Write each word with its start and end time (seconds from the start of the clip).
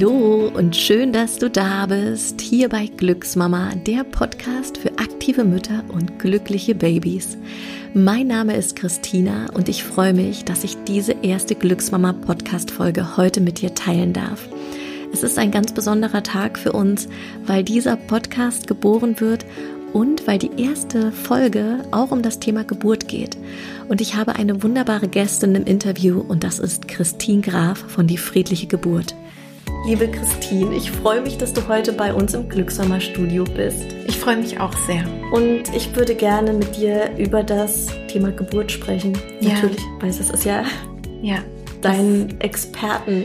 Hallo 0.00 0.50
und 0.54 0.74
schön, 0.74 1.12
dass 1.12 1.36
du 1.36 1.50
da 1.50 1.84
bist, 1.84 2.40
hier 2.40 2.70
bei 2.70 2.86
Glücksmama, 2.86 3.74
der 3.86 4.02
Podcast 4.02 4.78
für 4.78 4.98
aktive 4.98 5.44
Mütter 5.44 5.84
und 5.88 6.18
glückliche 6.18 6.74
Babys. 6.74 7.36
Mein 7.92 8.28
Name 8.28 8.56
ist 8.56 8.76
Christina 8.76 9.50
und 9.52 9.68
ich 9.68 9.84
freue 9.84 10.14
mich, 10.14 10.46
dass 10.46 10.64
ich 10.64 10.82
diese 10.84 11.12
erste 11.20 11.54
Glücksmama 11.54 12.14
Podcast 12.14 12.70
Folge 12.70 13.18
heute 13.18 13.42
mit 13.42 13.60
dir 13.60 13.74
teilen 13.74 14.14
darf. 14.14 14.48
Es 15.12 15.22
ist 15.22 15.38
ein 15.38 15.50
ganz 15.50 15.74
besonderer 15.74 16.22
Tag 16.22 16.58
für 16.58 16.72
uns, 16.72 17.06
weil 17.44 17.62
dieser 17.62 17.96
Podcast 17.96 18.68
geboren 18.68 19.20
wird 19.20 19.44
und 19.92 20.26
weil 20.26 20.38
die 20.38 20.62
erste 20.62 21.12
Folge 21.12 21.84
auch 21.90 22.10
um 22.10 22.22
das 22.22 22.40
Thema 22.40 22.64
Geburt 22.64 23.06
geht. 23.06 23.36
Und 23.90 24.00
ich 24.00 24.16
habe 24.16 24.36
eine 24.36 24.62
wunderbare 24.62 25.08
Gästin 25.08 25.54
im 25.54 25.66
Interview 25.66 26.20
und 26.20 26.42
das 26.42 26.58
ist 26.58 26.88
Christine 26.88 27.42
Graf 27.42 27.84
von 27.86 28.06
Die 28.06 28.16
Friedliche 28.16 28.66
Geburt. 28.66 29.14
Liebe 29.86 30.08
Christine, 30.08 30.76
ich 30.76 30.90
freue 30.90 31.22
mich, 31.22 31.38
dass 31.38 31.54
du 31.54 31.66
heute 31.66 31.94
bei 31.94 32.12
uns 32.12 32.34
im 32.34 32.48
Glückssommerstudio 32.48 33.44
bist. 33.44 33.82
Ich 34.06 34.18
freue 34.18 34.36
mich 34.36 34.60
auch 34.60 34.74
sehr. 34.74 35.04
Und 35.32 35.74
ich 35.74 35.96
würde 35.96 36.14
gerne 36.14 36.52
mit 36.52 36.76
dir 36.76 37.16
über 37.16 37.42
das 37.42 37.88
Thema 38.08 38.30
Geburt 38.30 38.70
sprechen. 38.70 39.16
Ja. 39.40 39.54
Natürlich, 39.54 39.80
weil 39.98 40.08
das 40.08 40.20
ist 40.30 40.44
ja, 40.44 40.64
ja 41.22 41.38
dein 41.80 42.40
Experten. 42.40 43.24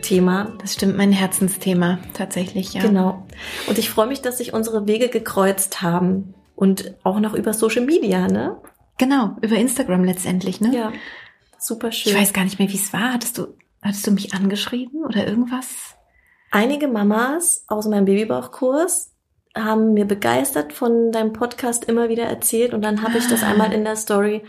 Thema. 0.00 0.52
Das 0.60 0.74
stimmt, 0.74 0.98
mein 0.98 1.12
Herzensthema 1.12 1.98
tatsächlich, 2.12 2.74
ja. 2.74 2.82
Genau. 2.82 3.26
Und 3.66 3.78
ich 3.78 3.88
freue 3.88 4.06
mich, 4.06 4.20
dass 4.20 4.36
sich 4.36 4.52
unsere 4.52 4.86
Wege 4.86 5.08
gekreuzt 5.08 5.80
haben 5.80 6.34
und 6.54 6.94
auch 7.04 7.20
noch 7.20 7.32
über 7.32 7.54
Social 7.54 7.86
Media, 7.86 8.28
ne? 8.28 8.58
Genau, 8.98 9.36
über 9.40 9.56
Instagram 9.56 10.04
letztendlich, 10.04 10.60
ne? 10.60 10.74
Ja. 10.74 10.92
Super 11.58 11.90
schön. 11.90 12.12
Ich 12.12 12.18
weiß 12.18 12.34
gar 12.34 12.44
nicht 12.44 12.58
mehr, 12.58 12.68
wie 12.68 12.76
es 12.76 12.92
war. 12.92 13.14
Hattest 13.14 13.38
du, 13.38 13.56
hattest 13.84 14.06
du 14.06 14.10
mich 14.10 14.34
angeschrieben 14.34 15.04
oder 15.04 15.26
irgendwas? 15.26 15.94
Einige 16.50 16.88
Mamas 16.88 17.64
aus 17.68 17.86
meinem 17.86 18.06
Babybauchkurs 18.06 19.10
haben 19.56 19.94
mir 19.94 20.04
begeistert 20.04 20.72
von 20.72 21.12
deinem 21.12 21.32
Podcast 21.32 21.84
immer 21.84 22.08
wieder 22.08 22.24
erzählt 22.24 22.74
und 22.74 22.82
dann 22.82 23.02
habe 23.02 23.18
ich 23.18 23.28
das 23.28 23.42
ah. 23.42 23.48
einmal 23.48 23.72
in 23.72 23.84
der 23.84 23.96
Story 23.96 24.42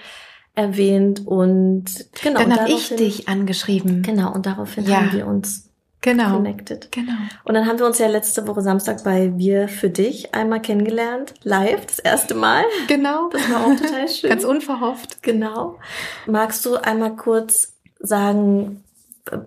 erwähnt 0.56 1.28
und 1.28 1.86
genau. 2.22 2.40
Dann 2.40 2.60
habe 2.60 2.72
ich 2.72 2.96
dich 2.96 3.28
angeschrieben. 3.28 4.02
Genau, 4.02 4.34
und 4.34 4.46
daraufhin 4.46 4.86
ja. 4.86 4.98
haben 4.98 5.12
wir 5.12 5.28
uns 5.28 5.70
genau. 6.02 6.38
connected. 6.38 6.92
Genau. 6.92 7.14
Und 7.44 7.54
dann 7.56 7.68
haben 7.68 7.78
wir 7.78 7.86
uns 7.86 8.00
ja 8.00 8.08
letzte 8.08 8.48
Woche 8.48 8.62
Samstag 8.62 9.04
bei 9.04 9.34
Wir 9.38 9.68
für 9.68 9.90
dich 9.90 10.34
einmal 10.34 10.62
kennengelernt, 10.62 11.34
live, 11.44 11.86
das 11.86 12.00
erste 12.00 12.36
Mal. 12.36 12.64
Genau. 12.88 13.30
Das 13.30 13.50
war 13.52 13.66
auch 13.66 13.76
total 13.76 14.08
schön. 14.08 14.30
Ganz 14.30 14.44
unverhofft. 14.44 15.22
Genau. 15.22 15.78
Magst 16.26 16.66
du 16.66 16.76
einmal 16.76 17.16
kurz 17.16 17.74
sagen, 18.00 18.84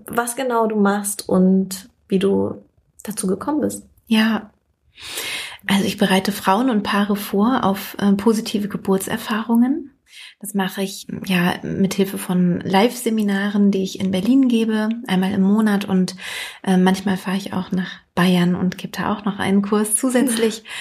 was 0.07 0.37
genau 0.37 0.67
du 0.67 0.77
machst 0.77 1.29
und 1.29 1.89
wie 2.09 2.19
du 2.19 2.63
dazu 3.03 3.27
gekommen 3.27 3.61
bist? 3.61 3.85
Ja. 4.07 4.51
Also 5.67 5.85
ich 5.85 5.99
bereite 5.99 6.33
Frauen 6.33 6.71
und 6.71 6.83
Paare 6.83 7.17
vor 7.17 7.65
auf 7.65 7.97
äh, 8.01 8.13
positive 8.13 8.69
Geburtserfahrungen 8.69 9.93
das 10.41 10.55
mache 10.55 10.83
ich 10.83 11.07
ja 11.27 11.55
mit 11.63 11.95
Hilfe 11.95 12.17
von 12.17 12.61
Live-Seminaren, 12.61 13.73
die 13.73 13.83
ich 13.83 13.99
in 13.99 14.13
Berlin 14.13 14.49
gebe, 14.49 14.89
einmal 15.09 15.33
im 15.33 15.43
Monat 15.43 15.85
und 15.85 16.15
äh, 16.63 16.77
manchmal 16.77 17.17
fahre 17.17 17.37
ich 17.37 17.53
auch 17.53 17.73
nach 17.73 17.91
Bayern 18.15 18.55
und 18.55 18.79
gebe 18.79 18.97
da 18.97 19.13
auch 19.13 19.25
noch 19.25 19.39
einen 19.39 19.63
Kurs 19.63 19.95
zusätzlich. 19.95 20.63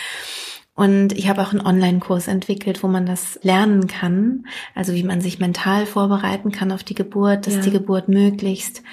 Und 0.78 1.14
ich 1.14 1.28
habe 1.28 1.42
auch 1.42 1.53
einen 1.53 1.66
Online-Kurs 1.66 2.28
entwickelt, 2.28 2.83
wo 2.83 2.88
man 2.88 3.08
das 3.08 3.39
lernen 3.42 3.88
kann, 3.88 4.45
also 4.75 4.94
wie 4.94 5.02
man 5.02 5.22
sich 5.22 5.39
mental 5.39 5.88
vorbereiten 5.88 6.52
kann 6.52 6.72
auf 6.72 6.84
die 6.84 6.94
Geburt, 6.94 7.47
dass 7.47 7.56
ja. 7.56 7.61
die 7.61 7.72
Geburt 7.72 8.09
möglichst 8.09 8.84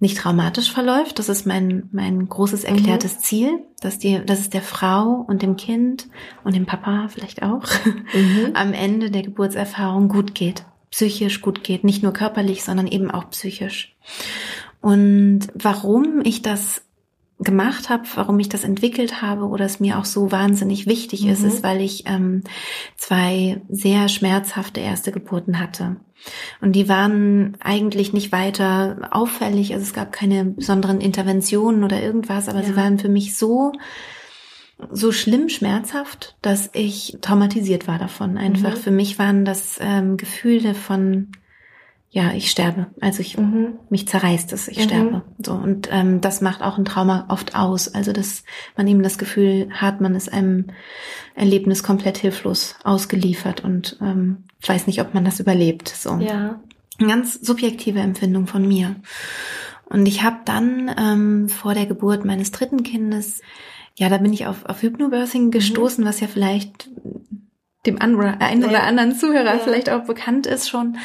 nicht 0.00 0.18
traumatisch 0.18 0.72
verläuft. 0.72 1.20
Das 1.20 1.28
ist 1.28 1.46
mein, 1.46 1.88
mein 1.92 2.28
großes 2.28 2.64
erklärtes 2.64 3.14
mhm. 3.14 3.20
Ziel, 3.20 3.58
dass 3.80 4.00
die, 4.00 4.20
dass 4.26 4.40
es 4.40 4.50
der 4.50 4.62
Frau 4.62 5.24
und 5.28 5.42
dem 5.42 5.56
Kind 5.56 6.08
und 6.42 6.56
dem 6.56 6.66
Papa 6.66 7.06
vielleicht 7.06 7.44
auch 7.44 7.62
mhm. 7.84 8.50
am 8.54 8.72
Ende 8.72 9.12
der 9.12 9.22
Geburtserfahrung 9.22 10.08
gut 10.08 10.34
geht. 10.34 10.64
Psychisch 10.90 11.40
gut 11.40 11.62
geht. 11.62 11.84
Nicht 11.84 12.02
nur 12.02 12.12
körperlich, 12.12 12.64
sondern 12.64 12.88
eben 12.88 13.12
auch 13.12 13.30
psychisch. 13.30 13.94
Und 14.80 15.46
warum 15.54 16.20
ich 16.24 16.42
das 16.42 16.82
gemacht 17.40 17.88
habe, 17.88 18.04
warum 18.16 18.38
ich 18.40 18.48
das 18.48 18.64
entwickelt 18.64 19.22
habe 19.22 19.44
oder 19.44 19.64
es 19.64 19.78
mir 19.78 19.98
auch 19.98 20.04
so 20.04 20.32
wahnsinnig 20.32 20.86
wichtig 20.86 21.24
mhm. 21.24 21.30
ist, 21.30 21.44
ist, 21.44 21.62
weil 21.62 21.80
ich 21.80 22.04
ähm, 22.06 22.42
zwei 22.96 23.62
sehr 23.68 24.08
schmerzhafte 24.08 24.80
erste 24.80 25.12
Geburten 25.12 25.60
hatte. 25.60 25.96
Und 26.60 26.72
die 26.72 26.88
waren 26.88 27.56
eigentlich 27.60 28.12
nicht 28.12 28.32
weiter 28.32 29.08
auffällig, 29.12 29.72
also 29.72 29.84
es 29.84 29.92
gab 29.92 30.12
keine 30.12 30.44
besonderen 30.44 31.00
Interventionen 31.00 31.84
oder 31.84 32.02
irgendwas, 32.02 32.48
aber 32.48 32.60
ja. 32.60 32.64
sie 32.64 32.76
waren 32.76 32.98
für 32.98 33.08
mich 33.08 33.36
so 33.36 33.72
so 34.92 35.10
schlimm 35.10 35.48
schmerzhaft, 35.48 36.36
dass 36.40 36.70
ich 36.72 37.18
traumatisiert 37.20 37.88
war 37.88 37.98
davon. 37.98 38.38
Einfach 38.38 38.76
mhm. 38.76 38.80
für 38.80 38.90
mich 38.92 39.18
waren 39.18 39.44
das 39.44 39.78
ähm, 39.80 40.16
Gefühle 40.16 40.74
von 40.74 41.32
ja, 42.10 42.32
ich 42.32 42.50
sterbe. 42.50 42.86
Also 43.00 43.20
ich 43.20 43.36
mhm. 43.36 43.78
mich 43.90 44.08
zerreißt 44.08 44.52
es, 44.52 44.68
ich 44.68 44.78
mhm. 44.78 44.82
sterbe. 44.82 45.22
So 45.44 45.52
und 45.52 45.88
ähm, 45.92 46.20
das 46.20 46.40
macht 46.40 46.62
auch 46.62 46.78
ein 46.78 46.86
Trauma 46.86 47.26
oft 47.28 47.54
aus. 47.54 47.94
Also 47.94 48.12
dass 48.12 48.44
man 48.76 48.88
eben 48.88 49.02
das 49.02 49.18
Gefühl 49.18 49.68
hat, 49.72 50.00
man 50.00 50.14
ist 50.14 50.32
einem 50.32 50.66
Erlebnis 51.34 51.82
komplett 51.82 52.16
hilflos 52.16 52.76
ausgeliefert 52.82 53.62
und 53.62 53.98
ähm, 54.00 54.44
weiß 54.66 54.86
nicht, 54.86 55.00
ob 55.02 55.12
man 55.12 55.24
das 55.24 55.38
überlebt. 55.38 55.88
So 55.88 56.16
ja, 56.16 56.60
eine 56.98 57.08
ganz 57.08 57.34
subjektive 57.34 58.00
Empfindung 58.00 58.46
von 58.46 58.66
mir. 58.66 58.96
Und 59.84 60.06
ich 60.06 60.22
habe 60.22 60.38
dann 60.44 60.90
ähm, 60.98 61.48
vor 61.48 61.74
der 61.74 61.86
Geburt 61.86 62.24
meines 62.24 62.50
dritten 62.52 62.82
Kindes 62.82 63.40
ja, 63.98 64.08
da 64.08 64.18
bin 64.18 64.32
ich 64.32 64.46
auf, 64.46 64.64
auf 64.64 64.82
Hypnobirthing 64.82 65.46
mhm. 65.46 65.50
gestoßen, 65.50 66.04
mhm. 66.04 66.08
was 66.08 66.20
ja 66.20 66.28
vielleicht 66.28 66.88
dem 67.88 68.00
einen 68.00 68.64
oder 68.64 68.82
anderen 68.82 69.14
Zuhörer 69.14 69.54
ja. 69.54 69.58
vielleicht 69.58 69.90
auch 69.90 70.04
bekannt 70.04 70.46
ist 70.46 70.68
schon. 70.68 70.98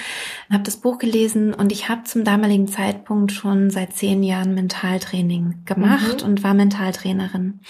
Habe 0.51 0.63
das 0.63 0.77
Buch 0.77 0.97
gelesen 0.97 1.53
und 1.53 1.71
ich 1.71 1.89
habe 1.89 2.03
zum 2.03 2.23
damaligen 2.23 2.67
Zeitpunkt 2.67 3.31
schon 3.31 3.69
seit 3.69 3.93
zehn 3.93 4.21
Jahren 4.23 4.53
Mentaltraining 4.53 5.63
gemacht 5.65 6.21
mhm. 6.21 6.29
und 6.29 6.43
war 6.43 6.53
Mentaltrainerin. 6.53 7.61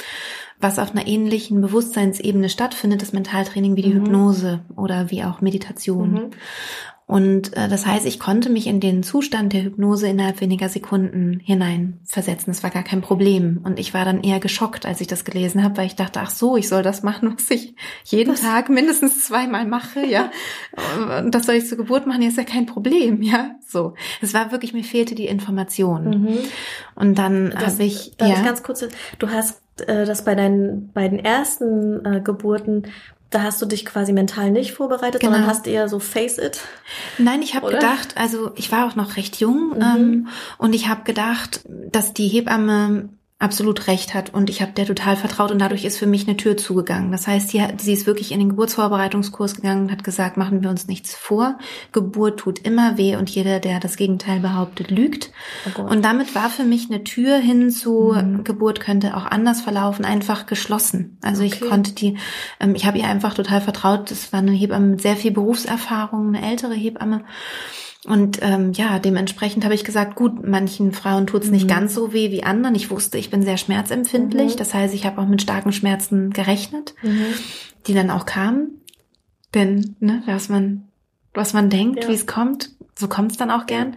Was 0.59 0.79
auf 0.79 0.91
einer 0.91 1.07
ähnlichen 1.07 1.61
Bewusstseinsebene 1.61 2.49
stattfindet, 2.49 3.01
ist 3.01 3.13
Mentaltraining 3.13 3.75
wie 3.75 3.81
die 3.81 3.93
mhm. 3.93 4.05
Hypnose 4.05 4.61
oder 4.75 5.11
wie 5.11 5.23
auch 5.23 5.41
Meditation. 5.41 6.11
Mhm. 6.13 6.31
Und 7.05 7.55
äh, 7.57 7.67
das 7.67 7.85
heißt, 7.85 8.05
ich 8.05 8.19
konnte 8.19 8.49
mich 8.49 8.67
in 8.67 8.79
den 8.79 9.03
Zustand 9.03 9.53
der 9.53 9.63
Hypnose 9.63 10.07
innerhalb 10.07 10.39
weniger 10.41 10.69
Sekunden 10.69 11.39
hineinversetzen. 11.43 12.53
Das 12.53 12.63
war 12.63 12.69
gar 12.69 12.83
kein 12.83 13.01
Problem. 13.01 13.59
Und 13.63 13.77
ich 13.79 13.93
war 13.93 14.05
dann 14.05 14.23
eher 14.23 14.39
geschockt, 14.39 14.85
als 14.85 15.01
ich 15.01 15.07
das 15.07 15.25
gelesen 15.25 15.63
habe, 15.63 15.77
weil 15.77 15.87
ich 15.87 15.95
dachte, 15.95 16.21
ach 16.21 16.29
so, 16.29 16.55
ich 16.55 16.69
soll 16.69 16.81
das 16.81 17.03
machen, 17.03 17.33
was 17.37 17.51
ich 17.51 17.75
jeden 18.05 18.33
was? 18.33 18.41
Tag 18.41 18.69
mindestens 18.69 19.25
zweimal 19.25 19.65
mache, 19.65 20.05
ja. 20.05 20.31
Und 21.19 21.35
das 21.35 21.45
soll 21.45 21.55
ich 21.55 21.67
zur 21.67 21.77
Geburt 21.77 22.07
machen, 22.07 22.21
ist 22.21 22.37
ja 22.37 22.45
kein 22.45 22.65
Problem, 22.65 23.21
ja. 23.21 23.51
So. 23.67 23.95
Es 24.21 24.33
war 24.33 24.51
wirklich, 24.51 24.73
mir 24.73 24.83
fehlte 24.83 25.15
die 25.15 25.27
Information. 25.27 26.09
Mhm. 26.09 26.37
Und 26.95 27.17
dann 27.17 27.53
habe 27.55 27.83
ich. 27.83 28.13
ja. 28.19 28.41
ganz 28.43 28.63
kurz, 28.63 28.85
du 29.19 29.29
hast 29.29 29.61
äh, 29.87 30.05
das 30.05 30.23
bei 30.23 30.35
deinen 30.35 30.91
beiden 30.91 31.19
ersten 31.19 32.05
äh, 32.05 32.21
Geburten 32.21 32.83
da 33.33 33.43
hast 33.43 33.61
du 33.61 33.65
dich 33.65 33.85
quasi 33.85 34.13
mental 34.13 34.51
nicht 34.51 34.73
vorbereitet, 34.73 35.21
genau. 35.21 35.33
sondern 35.33 35.49
hast 35.49 35.67
eher 35.67 35.89
so 35.89 35.99
face 35.99 36.37
it. 36.37 36.61
Nein, 37.17 37.41
ich 37.41 37.55
habe 37.55 37.71
gedacht, 37.71 38.15
also 38.15 38.51
ich 38.55 38.71
war 38.71 38.87
auch 38.87 38.95
noch 38.95 39.17
recht 39.17 39.37
jung 39.37 39.69
mhm. 39.75 39.81
ähm, 39.81 40.27
und 40.57 40.73
ich 40.73 40.87
habe 40.87 41.03
gedacht, 41.03 41.61
dass 41.67 42.13
die 42.13 42.27
Hebamme 42.27 43.09
absolut 43.43 43.87
recht 43.87 44.13
hat 44.13 44.33
und 44.33 44.49
ich 44.49 44.61
habe 44.61 44.71
der 44.71 44.85
total 44.85 45.17
vertraut 45.17 45.51
und 45.51 45.59
dadurch 45.59 45.83
ist 45.83 45.97
für 45.97 46.07
mich 46.07 46.27
eine 46.27 46.37
Tür 46.37 46.55
zugegangen. 46.55 47.11
Das 47.11 47.27
heißt, 47.27 47.49
sie, 47.49 47.61
hat, 47.61 47.81
sie 47.81 47.91
ist 47.91 48.07
wirklich 48.07 48.31
in 48.31 48.39
den 48.39 48.49
Geburtsvorbereitungskurs 48.49 49.55
gegangen 49.55 49.83
und 49.83 49.91
hat 49.91 50.05
gesagt, 50.05 50.37
machen 50.37 50.63
wir 50.63 50.69
uns 50.69 50.87
nichts 50.87 51.13
vor. 51.13 51.57
Geburt 51.91 52.39
tut 52.39 52.59
immer 52.59 52.97
weh 52.97 53.17
und 53.17 53.29
jeder, 53.29 53.59
der 53.59 53.81
das 53.81 53.97
Gegenteil 53.97 54.39
behauptet, 54.39 54.91
lügt. 54.91 55.31
Oh 55.77 55.81
und 55.81 56.05
damit 56.05 56.33
war 56.35 56.49
für 56.49 56.63
mich 56.63 56.89
eine 56.89 57.03
Tür 57.03 57.35
hin 57.35 57.69
zu 57.69 58.13
mhm. 58.15 58.45
Geburt 58.45 58.79
könnte 58.79 59.17
auch 59.17 59.25
anders 59.25 59.59
verlaufen, 59.59 60.05
einfach 60.05 60.45
geschlossen. 60.45 61.17
Also 61.21 61.43
okay. 61.43 61.53
ich 61.53 61.69
konnte 61.69 61.91
die, 61.91 62.17
ähm, 62.61 62.75
ich 62.75 62.85
habe 62.85 62.97
ihr 62.97 63.07
einfach 63.07 63.33
total 63.33 63.59
vertraut. 63.59 64.09
Das 64.09 64.31
war 64.31 64.39
eine 64.39 64.51
Hebamme 64.51 64.87
mit 64.87 65.01
sehr 65.01 65.17
viel 65.17 65.31
Berufserfahrung, 65.31 66.29
eine 66.29 66.49
ältere 66.49 66.75
Hebamme. 66.75 67.25
Und 68.05 68.39
ähm, 68.41 68.73
ja, 68.73 68.99
dementsprechend 68.99 69.63
habe 69.63 69.75
ich 69.75 69.85
gesagt, 69.85 70.15
gut, 70.15 70.45
manchen 70.45 70.91
Frauen 70.91 71.25
tut's 71.25 71.47
mhm. 71.47 71.53
nicht 71.53 71.67
ganz 71.67 71.93
so 71.93 72.11
weh 72.11 72.31
wie 72.31 72.43
anderen. 72.43 72.75
Ich 72.75 72.91
wusste, 72.91 73.17
ich 73.17 73.29
bin 73.29 73.43
sehr 73.43 73.57
schmerzempfindlich. 73.57 74.53
Mhm. 74.53 74.57
Das 74.57 74.73
heißt, 74.73 74.93
ich 74.93 75.05
habe 75.05 75.21
auch 75.21 75.27
mit 75.27 75.41
starken 75.41 75.71
Schmerzen 75.71 76.31
gerechnet, 76.31 76.95
mhm. 77.01 77.25
die 77.87 77.93
dann 77.93 78.09
auch 78.09 78.25
kamen. 78.25 78.81
Denn, 79.53 79.95
ne, 79.99 80.21
was 80.25 80.49
man, 80.49 80.87
was 81.33 81.53
man 81.53 81.69
denkt, 81.69 82.03
ja. 82.03 82.09
wie 82.09 82.13
es 82.13 82.27
kommt, 82.27 82.71
so 82.97 83.07
kommt's 83.07 83.37
dann 83.37 83.51
auch 83.51 83.65
gern. 83.67 83.95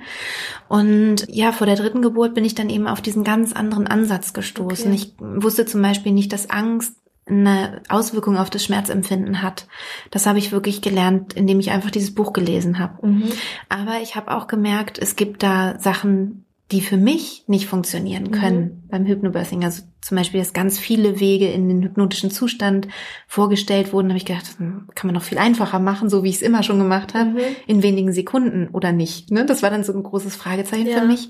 Und 0.69 1.26
ja, 1.29 1.53
vor 1.53 1.67
der 1.67 1.76
dritten 1.76 2.03
Geburt 2.03 2.35
bin 2.35 2.44
ich 2.44 2.55
dann 2.55 2.70
eben 2.70 2.87
auf 2.87 3.00
diesen 3.00 3.25
ganz 3.25 3.53
anderen 3.53 3.87
Ansatz 3.87 4.32
gestoßen. 4.32 4.93
Okay. 4.93 4.94
Ich 4.94 5.14
wusste 5.19 5.67
zum 5.67 5.82
Beispiel 5.82 6.12
nicht, 6.12 6.32
dass 6.32 6.49
Angst 6.49 6.94
eine 7.28 7.82
Auswirkung 7.88 8.37
auf 8.37 8.50
das 8.50 8.64
Schmerzempfinden 8.64 9.43
hat. 9.43 9.67
Das 10.11 10.26
habe 10.26 10.38
ich 10.38 10.52
wirklich 10.52 10.81
gelernt, 10.81 11.32
indem 11.32 11.58
ich 11.58 11.70
einfach 11.70 11.90
dieses 11.90 12.14
Buch 12.14 12.32
gelesen 12.32 12.78
habe. 12.78 13.06
Mhm. 13.06 13.32
Aber 13.69 14.00
ich 14.02 14.14
habe 14.14 14.31
auch 14.31 14.46
gemerkt, 14.46 14.99
es 14.99 15.17
gibt 15.17 15.43
da 15.43 15.78
Sachen, 15.81 16.44
die 16.73 16.81
für 16.81 16.96
mich 16.96 17.44
nicht 17.46 17.67
funktionieren 17.67 18.25
mhm. 18.25 18.31
können 18.32 18.61
mhm. 18.61 18.88
beim 18.88 19.06
Hypnobirthing. 19.06 19.64
Also 19.64 19.82
zum 20.00 20.17
Beispiel, 20.17 20.40
dass 20.40 20.52
ganz 20.52 20.78
viele 20.78 21.20
Wege 21.20 21.49
in 21.49 21.69
den 21.69 21.82
hypnotischen 21.82 22.31
Zustand 22.31 22.88
vorgestellt 23.29 23.93
wurden, 23.93 24.08
habe 24.08 24.19
ich 24.19 24.25
gedacht, 24.25 24.46
hm, 24.58 24.88
kann 24.94 25.08
man 25.08 25.14
noch 25.14 25.22
viel 25.22 25.38
einfacher 25.38 25.79
machen, 25.79 26.11
so 26.11 26.25
wie 26.25 26.29
ich 26.29 26.37
es 26.37 26.43
immer 26.43 26.62
schon 26.62 26.79
gemacht 26.79 27.14
habe, 27.14 27.31
mhm. 27.31 27.38
in 27.67 27.82
wenigen 27.82 28.12
Sekunden 28.12 28.69
oder 28.69 28.93
nicht. 28.93 29.31
Ne? 29.31 29.46
Das 29.46 29.62
war 29.62 29.70
dann 29.70 29.84
so 29.84 29.93
ein 29.93 30.02
großes 30.02 30.34
Fragezeichen 30.34 30.88
ja. 30.88 31.00
für 31.00 31.06
mich. 31.06 31.29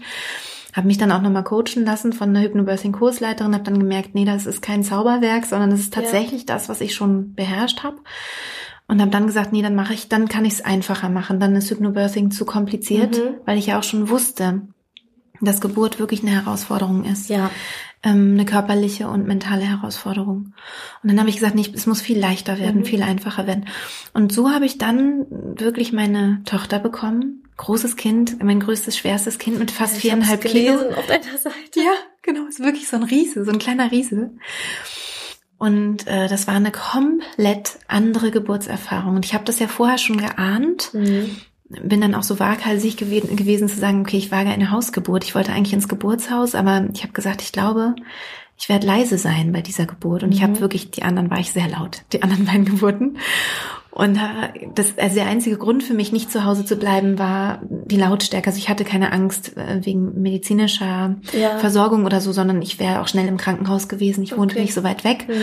Habe 0.77 0.89
mich 0.89 0.99
dann 0.99 1.11
auch 1.11 1.23
nochmal 1.23 1.43
coachen 1.43 1.87
lassen 1.87 2.13
von 2.13 2.29
einer 2.29 2.43
Hypnobirthing-Kursleiterin, 2.43 3.55
habe 3.55 3.65
dann 3.65 3.79
gemerkt, 3.79 4.15
nee, 4.15 4.27
das 4.27 4.45
ist 4.45 4.61
kein 4.61 4.85
Zauberwerk, 4.85 5.47
sondern 5.47 5.71
das 5.71 5.81
ist 5.81 5.95
tatsächlich 5.95 6.43
ja. 6.43 6.49
das, 6.49 6.69
was 6.69 6.83
ich 6.83 6.95
schon 6.95 7.33
beherrscht 7.33 7.83
habe. 7.83 7.97
Und 8.87 9.01
habe 9.01 9.11
dann 9.11 9.27
gesagt, 9.27 9.55
nee, 9.55 9.63
dann 9.63 9.75
mache 9.75 9.95
ich, 9.95 10.11
dann 10.11 10.29
kann 10.29 10.45
ich 10.45 10.53
es 10.53 10.61
einfacher 10.61 11.09
machen. 11.09 11.41
Dann 11.41 11.57
ist 11.57 11.71
Hypnobirthing 11.71 12.31
zu 12.31 12.45
kompliziert, 12.45 13.17
mhm. 13.17 13.37
weil 13.47 13.57
ich 13.57 13.69
ja 13.69 13.79
auch 13.79 13.85
schon 13.85 14.11
wusste, 14.11 14.69
dass 15.41 15.63
Geburt 15.63 15.99
wirklich 15.99 16.21
eine 16.21 16.33
Herausforderung 16.33 17.05
ist. 17.05 17.31
Ja. 17.31 17.51
Ähm, 18.03 18.33
eine 18.35 18.45
körperliche 18.45 19.09
und 19.09 19.27
mentale 19.27 19.63
Herausforderung. 19.63 20.53
Und 21.03 21.09
dann 21.09 21.19
habe 21.19 21.31
ich 21.31 21.37
gesagt, 21.37 21.55
nee, 21.55 21.67
es 21.75 21.87
muss 21.87 22.03
viel 22.03 22.19
leichter 22.19 22.59
werden, 22.59 22.83
mhm. 22.83 22.85
viel 22.85 23.03
einfacher 23.03 23.47
werden. 23.47 23.65
Und 24.13 24.31
so 24.31 24.51
habe 24.51 24.67
ich 24.67 24.77
dann 24.77 25.25
wirklich 25.31 25.95
meine 25.95 26.43
Tochter 26.45 26.79
bekommen. 26.79 27.46
Großes 27.57 27.97
Kind, 27.97 28.43
mein 28.43 28.61
größtes, 28.61 28.97
schwerstes 28.97 29.39
Kind 29.39 29.59
mit 29.59 29.71
fast 29.71 29.97
ich 29.97 30.03
viereinhalb 30.03 30.43
Kilo. 30.43 30.75
auf 30.75 31.07
deiner 31.07 31.39
Seite. 31.39 31.57
Ja, 31.77 31.93
genau, 32.23 32.47
ist 32.47 32.61
wirklich 32.61 32.89
so 32.89 32.97
ein 32.97 33.03
Riese, 33.03 33.45
so 33.45 33.51
ein 33.51 33.59
kleiner 33.59 33.91
Riese. 33.91 34.33
Und 35.59 36.07
äh, 36.07 36.29
das 36.29 36.47
war 36.47 36.55
eine 36.55 36.71
komplett 36.71 37.79
andere 37.89 38.31
Geburtserfahrung. 38.31 39.17
Und 39.17 39.25
ich 39.25 39.33
habe 39.33 39.45
das 39.45 39.59
ja 39.59 39.69
vorher 39.69 39.99
schon 39.99 40.19
geahnt. 40.19 40.93
Mhm 40.93 41.37
bin 41.69 42.01
dann 42.01 42.15
auch 42.15 42.23
so 42.23 42.39
waghalsig 42.39 42.97
gewesen, 42.97 43.37
gewesen 43.37 43.69
zu 43.69 43.79
sagen, 43.79 44.03
okay, 44.03 44.17
ich 44.17 44.31
wage 44.31 44.51
eine 44.51 44.71
Hausgeburt. 44.71 45.25
Ich 45.25 45.35
wollte 45.35 45.53
eigentlich 45.53 45.73
ins 45.73 45.89
Geburtshaus, 45.89 46.55
aber 46.55 46.89
ich 46.93 47.03
habe 47.03 47.13
gesagt, 47.13 47.43
ich 47.43 47.53
glaube, 47.53 47.97
ich 48.59 48.69
werde 48.69 48.87
leise 48.87 49.19
sein 49.19 49.53
bei 49.53 49.63
dieser 49.63 49.87
Geburt. 49.87 50.23
Und 50.23 50.31
mhm. 50.31 50.37
ich 50.37 50.43
habe 50.43 50.61
wirklich, 50.61 50.91
die 50.91 51.03
anderen 51.03 51.31
war 51.31 51.41
ich 51.41 51.53
sehr 51.53 51.69
laut, 51.69 52.03
die 52.13 52.23
anderen 52.23 52.47
beiden 52.47 52.65
Geburten. 52.65 53.19
Und 53.97 54.21
das, 54.75 54.99
also 54.99 55.15
der 55.15 55.27
einzige 55.27 55.57
Grund 55.57 55.83
für 55.83 55.95
mich, 55.95 56.13
nicht 56.13 56.31
zu 56.31 56.45
Hause 56.45 56.67
zu 56.67 56.77
bleiben, 56.77 57.19
war 57.19 57.63
die 57.63 57.97
Lautstärke. 57.97 58.49
Also 58.49 58.59
ich 58.59 58.69
hatte 58.69 58.85
keine 58.85 59.11
Angst 59.11 59.57
äh, 59.57 59.87
wegen 59.87 60.21
medizinischer 60.21 61.17
ja. 61.33 61.57
Versorgung 61.57 62.05
oder 62.05 62.21
so, 62.21 62.31
sondern 62.31 62.61
ich 62.61 62.79
wäre 62.79 63.01
auch 63.01 63.09
schnell 63.09 63.27
im 63.27 63.39
Krankenhaus 63.39 63.89
gewesen. 63.89 64.23
Ich 64.23 64.37
wohnte 64.37 64.57
okay. 64.57 64.65
nicht 64.65 64.75
so 64.75 64.83
weit 64.83 65.03
weg. 65.05 65.27
Mhm. 65.29 65.41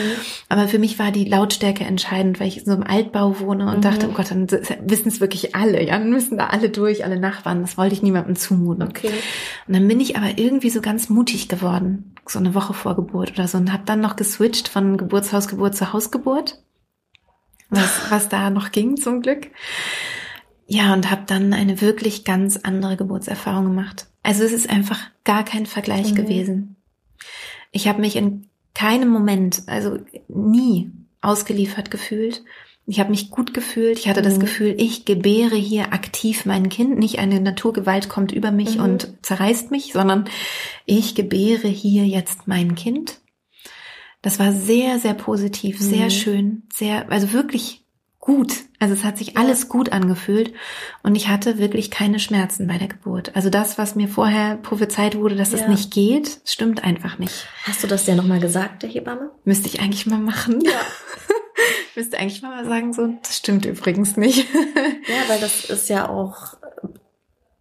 Aber 0.50 0.68
für 0.68 0.78
mich 0.78 1.00
war 1.00 1.12
die 1.12 1.26
Lautstärke 1.26 1.84
entscheidend, 1.84 2.40
weil 2.40 2.48
ich 2.48 2.60
in 2.60 2.66
so 2.66 2.74
einem 2.74 2.84
Altbau 2.84 3.40
wohne 3.40 3.66
und 3.66 3.78
mhm. 3.78 3.82
dachte, 3.82 4.08
oh 4.08 4.14
Gott, 4.14 4.30
dann 4.30 4.48
wissen 4.52 5.08
es 5.08 5.20
wirklich 5.20 5.56
alle, 5.56 5.84
ja, 5.84 5.98
dann 5.98 6.12
müssen 6.12 6.38
da 6.38 6.48
alle 6.48 6.70
durch, 6.70 7.04
alle 7.04 7.20
Nachbarn. 7.20 7.62
Das 7.62 7.76
wollte 7.76 7.96
ich 7.96 8.04
niemandem 8.04 8.36
zumuten. 8.36 8.84
Okay. 8.84 9.10
Und 9.68 9.74
dann 9.76 9.88
bin 9.88 10.00
ich 10.00 10.16
aber 10.16 10.38
irgendwie 10.38 10.70
so 10.70 10.80
ganz 10.80 11.10
mutig 11.10 11.50
geworden, 11.50 12.14
so 12.28 12.38
eine 12.38 12.54
Woche 12.54 12.76
vor 12.76 12.96
Geburt 12.96 13.32
oder 13.32 13.48
so, 13.48 13.58
und 13.58 13.74
habe 13.74 13.84
dann 13.88 14.00
noch 14.00 14.16
geswitcht 14.16 14.68
von 14.68 14.98
Geburtshausgeburt 14.98 15.76
zu 15.76 15.92
Hausgeburt 15.92 16.60
was, 17.76 18.12
was 18.12 18.30
da 18.30 18.50
noch 18.50 18.72
ging 18.72 18.98
zum 18.98 19.22
Glück. 19.22 19.48
Ja, 20.68 20.94
und 20.94 21.12
habe 21.12 21.24
dann 21.28 21.54
eine 21.54 21.82
wirklich 21.82 22.24
ganz 22.24 22.58
andere 22.58 22.98
Geburtserfahrung 22.98 23.66
gemacht. 23.66 24.08
Also 24.24 24.44
es 24.44 24.54
ist 24.54 24.70
einfach 24.70 25.00
gar 25.24 25.44
kein 25.44 25.66
Vergleich 25.66 26.12
mhm. 26.12 26.16
gewesen. 26.16 26.76
Ich 27.72 27.88
habe 27.88 28.02
mich 28.02 28.16
in 28.16 28.48
keinem 28.74 29.10
Moment, 29.10 29.64
also 29.68 30.00
nie 30.28 30.92
ausgeliefert 31.22 31.92
gefühlt. 31.92 32.44
Ich 32.86 33.00
habe 33.00 33.12
mich 33.12 33.30
gut 33.30 33.54
gefühlt. 33.54 34.00
Ich 34.00 34.10
hatte 34.10 34.22
mhm. 34.22 34.26
das 34.26 34.40
Gefühl, 34.40 34.76
ich 34.78 35.06
gebäre 35.06 35.56
hier 35.56 35.94
aktiv 35.94 36.46
mein 36.46 36.70
Kind. 36.70 36.98
Nicht 36.98 37.20
eine 37.20 37.40
Naturgewalt 37.40 38.10
kommt 38.10 38.32
über 38.32 38.52
mich 38.52 38.78
mhm. 38.78 38.84
und 38.84 39.14
zerreißt 39.22 39.72
mich, 39.72 39.94
sondern 39.94 40.26
ich 40.86 41.16
gebäre 41.16 41.68
hier 41.68 42.06
jetzt 42.06 42.48
mein 42.48 42.76
Kind. 42.76 43.20
Das 44.24 44.40
war 44.40 44.54
sehr, 44.54 45.00
sehr 45.00 45.14
positiv, 45.14 45.80
mhm. 45.80 45.84
sehr 45.84 46.10
schön, 46.10 46.64
sehr, 46.74 47.12
also 47.12 47.34
wirklich 47.34 47.86
gut. 48.20 48.54
Also 48.80 48.94
es 48.94 49.04
hat 49.04 49.18
sich 49.18 49.38
alles 49.38 49.68
gut 49.68 49.92
angefühlt 49.92 50.54
und 51.04 51.16
ich 51.16 51.28
hatte 51.28 51.58
wirklich 51.58 51.92
keine 51.92 52.20
Schmerzen 52.20 52.66
bei 52.68 52.78
der 52.78 52.88
Geburt. 52.88 53.36
Also 53.36 53.50
das, 53.50 53.78
was 53.78 53.96
mir 53.96 54.08
vorher 54.08 54.56
prophezeit 54.56 55.18
wurde, 55.18 55.36
dass 55.36 55.52
ja. 55.52 55.60
es 55.60 55.68
nicht 55.68 55.92
geht, 55.92 56.40
stimmt 56.46 56.86
einfach 56.86 57.20
nicht. 57.20 57.48
Hast 57.64 57.84
du 57.84 57.88
das 57.88 58.08
ja 58.08 58.16
nochmal 58.16 58.40
gesagt, 58.40 58.84
der 58.84 58.90
Hebamme? 58.90 59.32
Müsste 59.44 59.68
ich 59.68 59.82
eigentlich 59.82 60.06
mal 60.06 60.20
machen. 60.20 60.62
Ja. 60.62 60.72
Müsste 61.96 62.18
eigentlich 62.18 62.42
mal 62.42 62.64
sagen, 62.66 62.94
so, 62.94 63.14
das 63.22 63.38
stimmt 63.38 63.66
übrigens 63.66 64.16
nicht. 64.16 64.48
ja, 64.56 65.28
weil 65.28 65.42
das 65.42 65.66
ist 65.66 65.90
ja 65.90 66.08
auch 66.08 66.54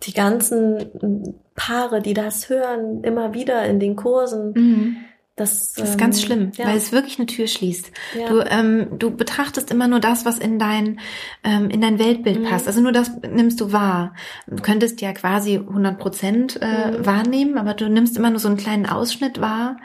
die 0.05 0.12
ganzen 0.12 1.35
Paare, 1.56 2.00
die 2.00 2.14
das 2.14 2.49
hören, 2.49 3.03
immer 3.03 3.35
wieder 3.35 3.64
in 3.67 3.81
den 3.81 3.97
Kursen. 3.97 4.53
Mhm 4.55 4.97
das, 5.34 5.73
das 5.73 5.90
ist 5.90 5.99
ganz 5.99 6.19
ähm, 6.19 6.26
schlimm, 6.26 6.52
ja. 6.56 6.67
weil 6.67 6.76
es 6.76 6.93
wirklich 6.93 7.19
eine 7.19 7.26
Tür 7.26 7.46
schließt. 7.46 7.90
Ja. 8.19 8.29
Du, 8.29 8.40
ähm, 8.40 8.99
du 8.99 9.11
betrachtest 9.11 9.70
immer 9.70 9.88
nur 9.88 9.99
das, 9.99 10.26
was 10.26 10.38
in 10.38 10.58
dein, 10.58 11.00
ähm, 11.43 11.70
in 11.70 11.81
dein 11.81 11.99
Weltbild 11.99 12.40
mhm. 12.40 12.44
passt. 12.44 12.67
Also 12.67 12.82
nur 12.82 12.93
das 12.93 13.11
nimmst 13.23 13.58
du 13.62 13.73
wahr. 13.73 14.14
Du 14.46 14.62
könntest 14.62 15.00
ja 15.00 15.14
quasi 15.14 15.56
100 15.56 15.99
Prozent 15.99 16.58
äh, 16.61 16.90
mhm. 16.90 17.06
wahrnehmen, 17.06 17.56
aber 17.56 17.73
du 17.73 17.88
nimmst 17.88 18.19
immer 18.19 18.29
nur 18.29 18.40
so 18.40 18.49
einen 18.49 18.58
kleinen 18.58 18.84
Ausschnitt 18.84 19.40
wahr. 19.40 19.79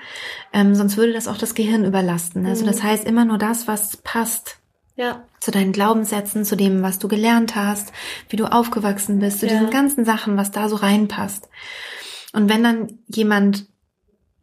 Ähm, 0.51 0.75
sonst 0.75 0.97
würde 0.97 1.13
das 1.13 1.29
auch 1.29 1.37
das 1.37 1.55
Gehirn 1.55 1.85
überlasten. 1.85 2.45
Also 2.45 2.63
mhm. 2.63 2.67
das 2.67 2.83
heißt 2.83 3.05
immer 3.05 3.23
nur 3.23 3.37
das, 3.37 3.69
was 3.69 3.95
passt. 3.97 4.57
Ja. 4.97 5.23
Zu 5.39 5.51
deinen 5.51 5.71
Glaubenssätzen, 5.71 6.43
zu 6.43 6.57
dem, 6.57 6.81
was 6.81 6.99
du 6.99 7.07
gelernt 7.07 7.55
hast, 7.55 7.93
wie 8.29 8.35
du 8.35 8.51
aufgewachsen 8.51 9.19
bist, 9.19 9.39
zu 9.39 9.45
ja. 9.45 9.53
diesen 9.53 9.69
ganzen 9.69 10.03
Sachen, 10.03 10.35
was 10.35 10.51
da 10.51 10.67
so 10.67 10.75
reinpasst. 10.75 11.47
Und 12.33 12.49
wenn 12.49 12.63
dann 12.63 12.99
jemand 13.07 13.67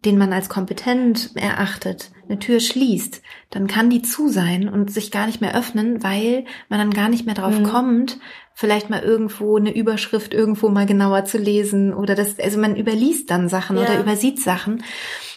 den 0.05 0.19
man 0.19 0.33
als 0.33 0.49
kompetent 0.49 1.31
erachtet, 1.35 2.11
eine 2.29 2.39
Tür 2.39 2.61
schließt, 2.61 3.23
dann 3.51 3.67
kann 3.67 3.91
die 3.91 4.03
zu 4.03 4.29
sein 4.29 4.69
und 4.69 4.91
sich 4.91 5.11
gar 5.11 5.27
nicht 5.27 5.41
mehr 5.41 5.57
öffnen, 5.57 6.03
weil 6.03 6.45
man 6.69 6.79
dann 6.79 6.91
gar 6.91 7.09
nicht 7.09 7.27
mehr 7.27 7.35
drauf 7.35 7.59
mhm. 7.59 7.65
kommt, 7.65 8.19
vielleicht 8.55 8.91
mal 8.91 9.03
irgendwo 9.03 9.57
eine 9.57 9.75
Überschrift 9.75 10.33
irgendwo 10.33 10.69
mal 10.69 10.87
genauer 10.87 11.25
zu 11.25 11.39
lesen 11.39 11.93
oder 11.93 12.15
das, 12.15 12.39
also 12.39 12.59
man 12.59 12.77
überliest 12.77 13.31
dann 13.31 13.49
Sachen 13.49 13.77
ja. 13.77 13.83
oder 13.83 14.01
übersieht 14.01 14.41
Sachen. 14.41 14.83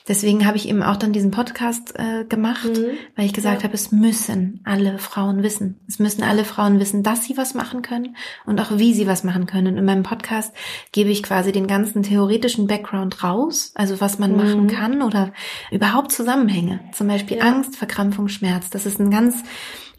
Deswegen 0.08 0.46
habe 0.46 0.58
ich 0.58 0.70
eben 0.70 0.84
auch 0.84 0.96
dann 0.96 1.12
diesen 1.12 1.32
Podcast 1.32 1.94
äh, 1.98 2.24
gemacht, 2.24 2.66
mhm. 2.66 2.98
weil 3.16 3.26
ich 3.26 3.34
gesagt 3.34 3.62
ja. 3.62 3.64
habe, 3.66 3.74
es 3.74 3.92
müssen 3.92 4.62
alle 4.64 5.00
Frauen 5.00 5.44
wissen. 5.44 5.80
Es 5.88 6.00
müssen 6.00 6.24
alle 6.24 6.46
Frauen 6.46 6.80
wissen, 6.80 7.04
dass 7.04 7.26
sie 7.26 7.36
was 7.38 7.54
machen 7.54 7.82
können 7.82 8.16
und 8.46 8.60
auch 8.62 8.78
wie 8.78 8.94
sie 8.94 9.08
was 9.08 9.24
machen 9.24 9.46
können. 9.46 9.68
Und 9.68 9.78
in 9.78 9.86
meinem 9.86 10.04
Podcast 10.04 10.54
gebe 10.92 11.10
ich 11.10 11.24
quasi 11.24 11.52
den 11.52 11.68
ganzen 11.68 12.04
theoretischen 12.04 12.68
Background 12.68 13.24
raus, 13.24 13.72
also 13.76 14.00
was 14.00 14.18
man 14.18 14.32
mhm. 14.32 14.38
machen 14.38 14.68
kann 14.68 15.02
oder 15.02 15.34
überhaupt 15.72 16.12
Zusammenhänge. 16.12 16.80
Zum 16.94 17.08
Beispiel 17.08 17.38
ja. 17.38 17.44
Angst, 17.44 17.76
Verkrampfung, 17.76 18.30
Schmerz. 18.30 18.70
Das 18.70 18.86
ist 18.86 19.00
ein 19.00 19.12
ganz, 19.12 19.44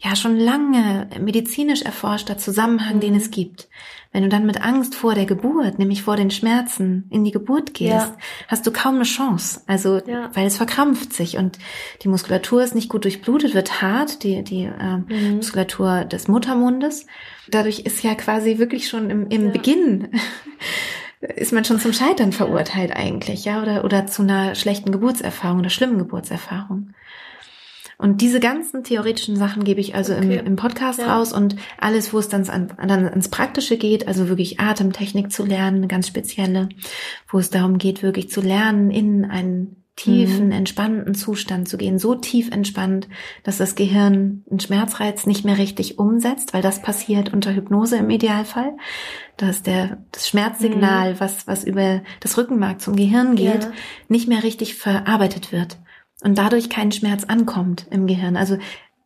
ja, 0.01 0.15
schon 0.15 0.37
lange 0.37 1.09
medizinisch 1.19 1.81
erforschter 1.81 2.37
Zusammenhang, 2.37 2.95
mhm. 2.95 2.99
den 3.01 3.15
es 3.15 3.31
gibt. 3.31 3.67
Wenn 4.11 4.23
du 4.23 4.29
dann 4.29 4.45
mit 4.45 4.61
Angst 4.61 4.95
vor 4.95 5.13
der 5.13 5.25
Geburt, 5.25 5.77
nämlich 5.77 6.01
vor 6.01 6.15
den 6.15 6.31
Schmerzen, 6.31 7.05
in 7.11 7.23
die 7.23 7.31
Geburt 7.31 7.73
gehst, 7.73 7.91
ja. 7.91 8.17
hast 8.47 8.65
du 8.65 8.71
kaum 8.71 8.95
eine 8.95 9.03
Chance. 9.03 9.61
Also, 9.67 10.01
ja. 10.07 10.31
weil 10.33 10.47
es 10.47 10.57
verkrampft 10.57 11.13
sich 11.13 11.37
und 11.37 11.59
die 12.01 12.07
Muskulatur 12.07 12.63
ist 12.63 12.73
nicht 12.73 12.89
gut 12.89 13.03
durchblutet, 13.03 13.53
wird 13.53 13.81
hart, 13.81 14.23
die, 14.23 14.43
die 14.43 14.63
äh, 14.63 14.97
mhm. 14.97 15.35
Muskulatur 15.35 16.05
des 16.05 16.27
Muttermundes. 16.27 17.05
Dadurch 17.49 17.81
ist 17.81 18.01
ja 18.01 18.15
quasi 18.15 18.57
wirklich 18.57 18.87
schon 18.87 19.09
im, 19.09 19.27
im 19.27 19.47
ja. 19.47 19.51
Beginn 19.51 20.07
ist 21.21 21.51
man 21.51 21.65
schon 21.65 21.79
zum 21.79 21.93
Scheitern 21.93 22.31
verurteilt 22.31 22.95
eigentlich, 22.95 23.45
ja, 23.45 23.61
oder, 23.61 23.83
oder 23.83 24.07
zu 24.07 24.21
einer 24.21 24.55
schlechten 24.55 24.91
Geburtserfahrung 24.91 25.59
oder 25.59 25.69
schlimmen 25.69 25.97
Geburtserfahrung. 25.97 26.93
Und 28.01 28.21
diese 28.21 28.39
ganzen 28.39 28.85
theoretischen 28.85 29.35
Sachen 29.35 29.65
gebe 29.65 29.81
ich 29.81 29.93
also 29.93 30.13
okay. 30.13 30.37
im, 30.37 30.47
im, 30.47 30.55
Podcast 30.55 30.99
ja. 30.99 31.17
raus 31.17 31.33
und 31.33 31.57
alles, 31.77 32.13
wo 32.13 32.19
es 32.19 32.29
dann, 32.29 32.47
an, 32.49 32.71
dann 32.87 33.05
ins 33.07 33.27
Praktische 33.27 33.75
geht, 33.75 34.07
also 34.07 34.29
wirklich 34.29 34.57
Atemtechnik 34.57 35.33
zu 35.33 35.45
lernen, 35.45 35.77
eine 35.77 35.87
ganz 35.87 36.07
spezielle, 36.07 36.69
wo 37.27 37.39
es 37.39 37.49
darum 37.49 37.77
geht, 37.77 38.01
wirklich 38.01 38.29
zu 38.29 38.39
lernen, 38.39 38.89
in 38.89 39.25
einen 39.25 39.83
tiefen, 39.97 40.45
mhm. 40.45 40.51
entspannten 40.53 41.13
Zustand 41.13 41.67
zu 41.67 41.77
gehen, 41.77 41.99
so 41.99 42.15
tief 42.15 42.49
entspannt, 42.51 43.09
dass 43.43 43.57
das 43.57 43.75
Gehirn 43.75 44.45
einen 44.49 44.61
Schmerzreiz 44.61 45.25
nicht 45.25 45.43
mehr 45.43 45.57
richtig 45.57 45.99
umsetzt, 45.99 46.53
weil 46.53 46.61
das 46.61 46.81
passiert 46.81 47.33
unter 47.33 47.53
Hypnose 47.53 47.97
im 47.97 48.09
Idealfall, 48.09 48.77
dass 49.35 49.61
der 49.61 49.97
das 50.13 50.29
Schmerzsignal, 50.29 51.15
mhm. 51.15 51.19
was 51.19 51.47
was 51.47 51.65
über 51.65 52.01
das 52.21 52.37
Rückenmark 52.37 52.79
zum 52.79 52.95
Gehirn 52.95 53.35
geht, 53.35 53.63
ja. 53.65 53.71
nicht 54.07 54.29
mehr 54.29 54.43
richtig 54.43 54.75
verarbeitet 54.75 55.51
wird 55.51 55.77
und 56.23 56.37
dadurch 56.37 56.69
kein 56.69 56.91
Schmerz 56.91 57.23
ankommt 57.23 57.87
im 57.91 58.07
Gehirn. 58.07 58.35
Also 58.35 58.57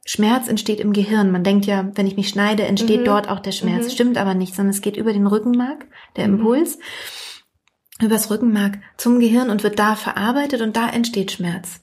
Schmerz 0.06 0.48
entsteht 0.48 0.80
im 0.80 0.94
Gehirn. 0.94 1.32
Man 1.32 1.44
denkt 1.44 1.66
ja, 1.66 1.90
wenn 1.96 2.08
ich 2.08 2.18
mich 2.18 2.30
schneide, 2.30 2.64
entsteht 2.64 3.02
mhm. 3.02 3.06
dort 3.06 3.30
auch 3.30 3.40
der 3.40 3.52
Schmerz. 3.52 3.86
Mhm. 3.86 3.90
Stimmt 3.90 4.18
aber 4.18 4.34
nicht, 4.34 4.56
sondern 4.56 4.72
es 4.72 4.82
geht 4.82 4.98
über 4.98 5.14
den 5.14 5.28
Rückenmark, 5.28 5.88
der 6.16 6.28
mhm. 6.28 6.36
Impuls, 6.36 6.80
übers 8.02 8.30
Rückenmark 8.30 8.80
zum 8.98 9.20
Gehirn 9.20 9.50
und 9.50 9.64
wird 9.64 9.80
da 9.80 9.96
verarbeitet 9.96 10.62
und 10.62 10.76
da 10.76 10.90
entsteht 10.90 11.32
Schmerz. 11.32 11.82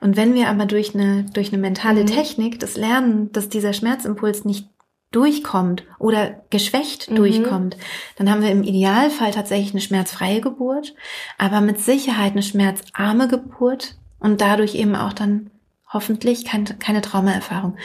Und 0.00 0.16
wenn 0.16 0.34
wir 0.34 0.48
aber 0.48 0.66
durch 0.66 0.94
eine, 0.94 1.24
durch 1.34 1.52
eine 1.52 1.60
mentale 1.60 2.02
mhm. 2.02 2.06
Technik 2.06 2.60
das 2.60 2.76
lernen, 2.76 3.32
dass 3.32 3.48
dieser 3.48 3.72
Schmerzimpuls 3.72 4.44
nicht 4.44 4.68
durchkommt 5.10 5.84
oder 5.98 6.42
geschwächt 6.50 7.10
mhm. 7.10 7.16
durchkommt, 7.16 7.76
dann 8.16 8.30
haben 8.30 8.42
wir 8.42 8.50
im 8.50 8.62
Idealfall 8.62 9.32
tatsächlich 9.32 9.72
eine 9.72 9.80
schmerzfreie 9.80 10.40
Geburt, 10.40 10.94
aber 11.36 11.60
mit 11.60 11.80
Sicherheit 11.80 12.32
eine 12.32 12.44
schmerzarme 12.44 13.26
Geburt 13.26 13.96
und 14.20 14.40
dadurch 14.40 14.74
eben 14.74 14.94
auch 14.94 15.12
dann 15.12 15.50
hoffentlich 15.92 16.44
kein, 16.44 16.64
keine 16.78 17.00
Traumaerfahrung. 17.00 17.76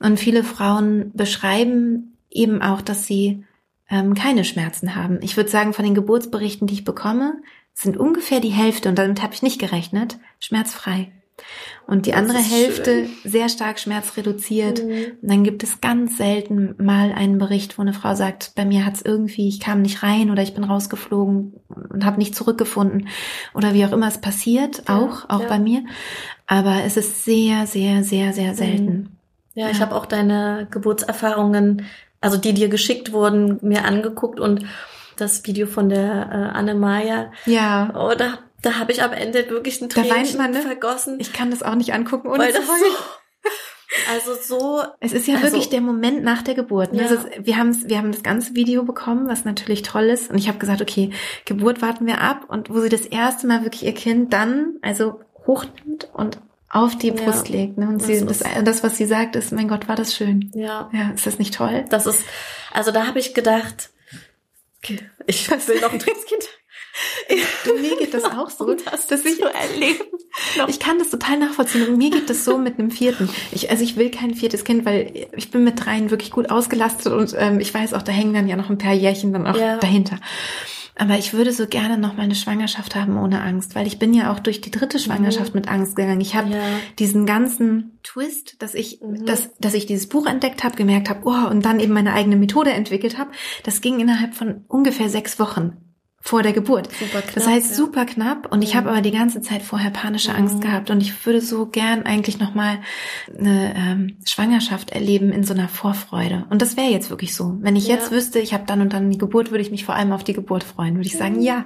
Und 0.00 0.18
viele 0.18 0.42
Frauen 0.42 1.12
beschreiben 1.14 2.16
eben 2.30 2.60
auch, 2.60 2.82
dass 2.82 3.06
sie 3.06 3.44
ähm, 3.88 4.14
keine 4.14 4.44
Schmerzen 4.44 4.94
haben. 4.94 5.18
Ich 5.22 5.36
würde 5.36 5.50
sagen, 5.50 5.72
von 5.72 5.84
den 5.84 5.94
Geburtsberichten, 5.94 6.66
die 6.66 6.74
ich 6.74 6.84
bekomme, 6.84 7.40
sind 7.72 7.96
ungefähr 7.96 8.40
die 8.40 8.50
Hälfte, 8.50 8.88
und 8.88 8.98
damit 8.98 9.22
habe 9.22 9.34
ich 9.34 9.42
nicht 9.42 9.60
gerechnet, 9.60 10.18
schmerzfrei. 10.40 11.12
Und 11.86 12.06
die 12.06 12.10
das 12.10 12.20
andere 12.20 12.38
Hälfte 12.38 13.06
schön. 13.06 13.30
sehr 13.30 13.48
stark 13.48 13.78
schmerzreduziert. 13.78 14.82
Mhm. 14.82 14.90
Und 15.22 15.30
dann 15.30 15.44
gibt 15.44 15.62
es 15.62 15.80
ganz 15.80 16.16
selten 16.16 16.74
mal 16.78 17.12
einen 17.12 17.38
Bericht, 17.38 17.78
wo 17.78 17.82
eine 17.82 17.92
Frau 17.92 18.14
sagt, 18.14 18.52
bei 18.56 18.64
mir 18.64 18.84
hat 18.84 18.94
es 18.94 19.02
irgendwie, 19.02 19.48
ich 19.48 19.60
kam 19.60 19.82
nicht 19.82 20.02
rein 20.02 20.30
oder 20.30 20.42
ich 20.42 20.54
bin 20.54 20.64
rausgeflogen 20.64 21.54
und 21.68 22.04
habe 22.04 22.18
nicht 22.18 22.34
zurückgefunden 22.34 23.08
oder 23.54 23.74
wie 23.74 23.84
auch 23.84 23.92
immer 23.92 24.08
es 24.08 24.20
passiert, 24.20 24.82
ja, 24.88 24.98
auch, 24.98 25.28
auch 25.28 25.42
ja. 25.42 25.48
bei 25.48 25.58
mir. 25.58 25.84
Aber 26.46 26.82
es 26.84 26.96
ist 26.96 27.24
sehr, 27.24 27.66
sehr, 27.66 28.02
sehr, 28.02 28.32
sehr 28.32 28.52
mhm. 28.52 28.56
selten. 28.56 29.18
Ja, 29.54 29.66
ja. 29.66 29.70
ich 29.70 29.80
habe 29.80 29.94
auch 29.94 30.06
deine 30.06 30.66
Geburtserfahrungen, 30.70 31.86
also 32.20 32.36
die 32.36 32.54
dir 32.54 32.68
geschickt 32.68 33.12
wurden, 33.12 33.58
mir 33.62 33.84
angeguckt 33.84 34.40
und 34.40 34.64
das 35.16 35.46
Video 35.46 35.66
von 35.66 35.88
der 35.88 36.28
äh, 36.30 36.56
Anne 36.58 36.74
Maya. 36.74 37.32
Ja. 37.46 37.92
Oh, 37.94 38.14
da 38.16 38.38
da 38.66 38.78
habe 38.78 38.92
ich 38.92 39.02
am 39.02 39.12
Ende 39.12 39.48
wirklich 39.48 39.80
ein 39.80 39.88
Tränchen 39.88 40.38
man, 40.38 40.50
ne? 40.50 40.60
vergossen. 40.60 41.18
Ich 41.20 41.32
kann 41.32 41.50
das 41.50 41.62
auch 41.62 41.76
nicht 41.76 41.92
angucken 41.92 42.28
ohne 42.28 42.50
zu 42.50 42.58
heulen. 42.58 42.96
Also 44.10 44.34
so. 44.34 44.82
Es 45.00 45.12
ist 45.12 45.26
ja 45.26 45.36
also, 45.36 45.46
wirklich 45.46 45.68
der 45.70 45.80
Moment 45.80 46.22
nach 46.22 46.42
der 46.42 46.54
Geburt. 46.54 46.92
Ne? 46.92 47.04
Ja. 47.04 47.08
Ist, 47.08 47.28
wir, 47.40 47.56
haben 47.56 47.88
wir 47.88 47.96
haben 47.96 48.12
das 48.12 48.22
ganze 48.22 48.54
Video 48.54 48.82
bekommen, 48.82 49.26
was 49.28 49.44
natürlich 49.44 49.82
toll 49.82 50.04
ist. 50.04 50.28
Und 50.30 50.36
ich 50.36 50.48
habe 50.48 50.58
gesagt, 50.58 50.82
okay, 50.82 51.12
Geburt 51.44 51.80
warten 51.80 52.04
wir 52.04 52.20
ab. 52.20 52.44
Und 52.48 52.68
wo 52.68 52.80
sie 52.80 52.88
das 52.88 53.06
erste 53.06 53.46
Mal 53.46 53.62
wirklich 53.62 53.84
ihr 53.84 53.94
Kind 53.94 54.32
dann, 54.32 54.74
also 54.82 55.20
hochnimmt 55.46 56.10
und 56.12 56.40
auf 56.68 56.98
die 56.98 57.12
Brust 57.12 57.48
ja, 57.48 57.54
legt. 57.54 57.78
Ne? 57.78 57.88
Und 57.88 58.02
sie, 58.02 58.26
das, 58.26 58.42
das, 58.64 58.82
was 58.82 58.98
sie 58.98 59.06
sagt, 59.06 59.34
ist, 59.36 59.52
mein 59.52 59.68
Gott, 59.68 59.88
war 59.88 59.96
das 59.96 60.14
schön. 60.14 60.50
Ja. 60.54 60.90
Ja, 60.92 61.12
ist 61.14 61.26
das 61.26 61.38
nicht 61.38 61.54
toll? 61.54 61.84
Das 61.88 62.06
ist, 62.06 62.22
also 62.72 62.90
da 62.90 63.06
habe 63.06 63.20
ich 63.20 63.34
gedacht, 63.34 63.90
ich 65.26 65.50
will 65.50 65.80
noch 65.80 65.92
ein 65.92 65.98
Kind. 66.00 66.48
mir 67.80 67.96
geht 67.96 68.14
das 68.14 68.24
auch 68.24 68.50
so, 68.50 68.74
das 68.90 69.06
dass 69.06 69.24
ich 69.24 69.40
erleben. 69.42 70.04
Ich 70.68 70.78
kann 70.78 70.98
das 70.98 71.10
total 71.10 71.38
nachvollziehen. 71.38 71.88
Und 71.88 71.98
mir 71.98 72.10
geht 72.10 72.28
das 72.30 72.44
so 72.44 72.58
mit 72.58 72.78
einem 72.78 72.90
vierten. 72.90 73.28
Ich, 73.52 73.70
also 73.70 73.82
ich 73.82 73.96
will 73.96 74.10
kein 74.10 74.34
viertes 74.34 74.64
Kind, 74.64 74.84
weil 74.84 75.28
ich 75.36 75.50
bin 75.50 75.64
mit 75.64 75.84
dreien 75.84 76.10
wirklich 76.10 76.30
gut 76.30 76.50
ausgelastet 76.50 77.12
und 77.12 77.34
ähm, 77.38 77.60
ich 77.60 77.72
weiß 77.72 77.94
auch, 77.94 78.02
da 78.02 78.12
hängen 78.12 78.34
dann 78.34 78.48
ja 78.48 78.56
noch 78.56 78.70
ein 78.70 78.78
paar 78.78 78.92
Jährchen 78.92 79.32
dann 79.32 79.46
auch 79.46 79.56
ja. 79.56 79.76
dahinter. 79.78 80.18
Aber 80.98 81.18
ich 81.18 81.34
würde 81.34 81.52
so 81.52 81.66
gerne 81.66 81.98
noch 81.98 82.16
mal 82.16 82.22
eine 82.22 82.34
Schwangerschaft 82.34 82.94
haben 82.96 83.18
ohne 83.18 83.42
Angst, 83.42 83.74
weil 83.74 83.86
ich 83.86 83.98
bin 83.98 84.14
ja 84.14 84.32
auch 84.32 84.38
durch 84.38 84.62
die 84.62 84.70
dritte 84.70 84.98
Schwangerschaft 84.98 85.52
mhm. 85.54 85.60
mit 85.60 85.68
Angst 85.68 85.94
gegangen. 85.94 86.22
Ich 86.22 86.34
habe 86.34 86.50
ja. 86.50 86.62
diesen 86.98 87.26
ganzen 87.26 87.98
Twist, 88.02 88.56
dass 88.62 88.74
ich, 88.74 89.00
mhm. 89.02 89.26
dass, 89.26 89.54
dass 89.58 89.74
ich 89.74 89.84
dieses 89.84 90.08
Buch 90.08 90.26
entdeckt 90.26 90.64
habe, 90.64 90.74
gemerkt 90.74 91.10
habe, 91.10 91.20
oh, 91.24 91.50
und 91.50 91.66
dann 91.66 91.80
eben 91.80 91.92
meine 91.92 92.14
eigene 92.14 92.36
Methode 92.36 92.70
entwickelt 92.72 93.18
habe. 93.18 93.30
Das 93.62 93.82
ging 93.82 94.00
innerhalb 94.00 94.34
von 94.34 94.64
ungefähr 94.68 95.10
sechs 95.10 95.38
Wochen 95.38 95.76
vor 96.26 96.42
der 96.42 96.52
Geburt. 96.52 96.88
Super 96.92 97.22
knapp, 97.22 97.34
das 97.34 97.46
heißt 97.46 97.70
ja. 97.70 97.76
super 97.76 98.04
knapp 98.04 98.52
und 98.52 98.62
ich 98.62 98.74
habe 98.74 98.90
aber 98.90 99.00
die 99.00 99.12
ganze 99.12 99.40
Zeit 99.40 99.62
vorher 99.62 99.90
panische 99.90 100.32
mhm. 100.32 100.36
Angst 100.36 100.60
gehabt 100.60 100.90
und 100.90 101.00
ich 101.00 101.24
würde 101.24 101.40
so 101.40 101.66
gern 101.66 102.02
eigentlich 102.02 102.38
noch 102.38 102.54
mal 102.54 102.78
eine 103.38 103.74
ähm, 103.76 104.16
Schwangerschaft 104.24 104.90
erleben 104.90 105.30
in 105.30 105.44
so 105.44 105.54
einer 105.54 105.68
Vorfreude 105.68 106.46
und 106.50 106.62
das 106.62 106.76
wäre 106.76 106.88
jetzt 106.88 107.10
wirklich 107.10 107.34
so. 107.34 107.56
Wenn 107.60 107.76
ich 107.76 107.86
ja. 107.86 107.94
jetzt 107.94 108.10
wüsste, 108.10 108.40
ich 108.40 108.54
habe 108.54 108.64
dann 108.66 108.80
und 108.80 108.92
dann 108.92 109.10
die 109.10 109.18
Geburt, 109.18 109.50
würde 109.50 109.62
ich 109.62 109.70
mich 109.70 109.84
vor 109.84 109.94
allem 109.94 110.12
auf 110.12 110.24
die 110.24 110.32
Geburt 110.32 110.64
freuen. 110.64 110.96
Würde 110.96 111.06
ich 111.06 111.16
sagen, 111.16 111.36
mhm. 111.36 111.42
ja, 111.42 111.64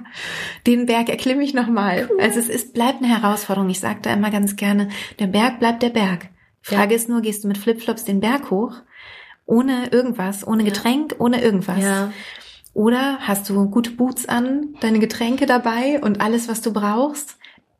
den 0.67 0.85
Berg 0.85 1.09
erklimme 1.09 1.43
ich 1.43 1.53
noch 1.53 1.67
mal. 1.67 2.07
Cool. 2.09 2.21
Also 2.21 2.39
es 2.39 2.49
ist 2.49 2.73
bleibt 2.73 3.03
eine 3.03 3.07
Herausforderung. 3.07 3.69
Ich 3.69 3.79
sage 3.79 3.99
da 4.01 4.13
immer 4.13 4.31
ganz 4.31 4.55
gerne, 4.55 4.89
der 5.19 5.27
Berg 5.27 5.59
bleibt 5.59 5.83
der 5.83 5.89
Berg. 5.89 6.29
Frage 6.61 6.91
ja. 6.91 6.95
ist 6.95 7.09
nur, 7.09 7.21
gehst 7.21 7.43
du 7.43 7.47
mit 7.47 7.57
Flipflops 7.57 8.05
den 8.05 8.19
Berg 8.19 8.51
hoch? 8.51 8.75
Ohne 9.45 9.87
irgendwas, 9.91 10.45
ohne 10.45 10.63
Getränk, 10.63 11.15
ohne 11.19 11.41
irgendwas. 11.41 11.81
Ja. 11.81 12.13
Oder 12.73 13.19
hast 13.19 13.49
du 13.49 13.69
gute 13.69 13.91
Boots 13.91 14.27
an, 14.27 14.75
deine 14.79 14.99
Getränke 14.99 15.45
dabei 15.45 15.99
und 16.01 16.21
alles, 16.21 16.47
was 16.47 16.61
du 16.61 16.71
brauchst? 16.71 17.37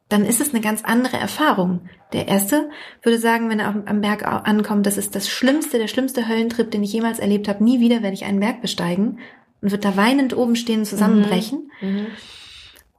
Dann 0.10 0.26
ist 0.26 0.42
es 0.42 0.54
eine 0.54 0.60
ganz 0.60 0.84
andere 0.84 1.16
Erfahrung. 1.16 1.88
Der 2.12 2.28
erste 2.28 2.70
würde 3.02 3.18
sagen, 3.18 3.50
wenn 3.50 3.62
er 3.62 3.84
am 3.86 4.02
Berg 4.02 4.28
ankommt, 4.28 4.86
das 4.86 4.98
ist 4.98 5.16
das 5.16 5.30
Schlimmste, 5.30 5.78
der 5.78 5.88
schlimmste 5.88 6.28
Höllentrip, 6.28 6.70
den 6.70 6.84
ich 6.84 6.92
jemals 6.92 7.20
erlebt 7.20 7.48
habe. 7.48 7.64
Nie 7.64 7.80
wieder 7.80 8.04
werde 8.04 8.16
ich 8.16 8.26
einen 8.26 8.42
Berg 8.42 8.62
besteigen 8.62 9.20
und 9.62 9.72
wird 9.72 9.86
da 9.86 9.96
weinend 9.96 10.36
oben 10.36 10.58
stehen, 10.58 10.84
zusammenbrechen. 10.84 11.72
Mhm. 11.80 11.90
Mhm. 11.90 12.08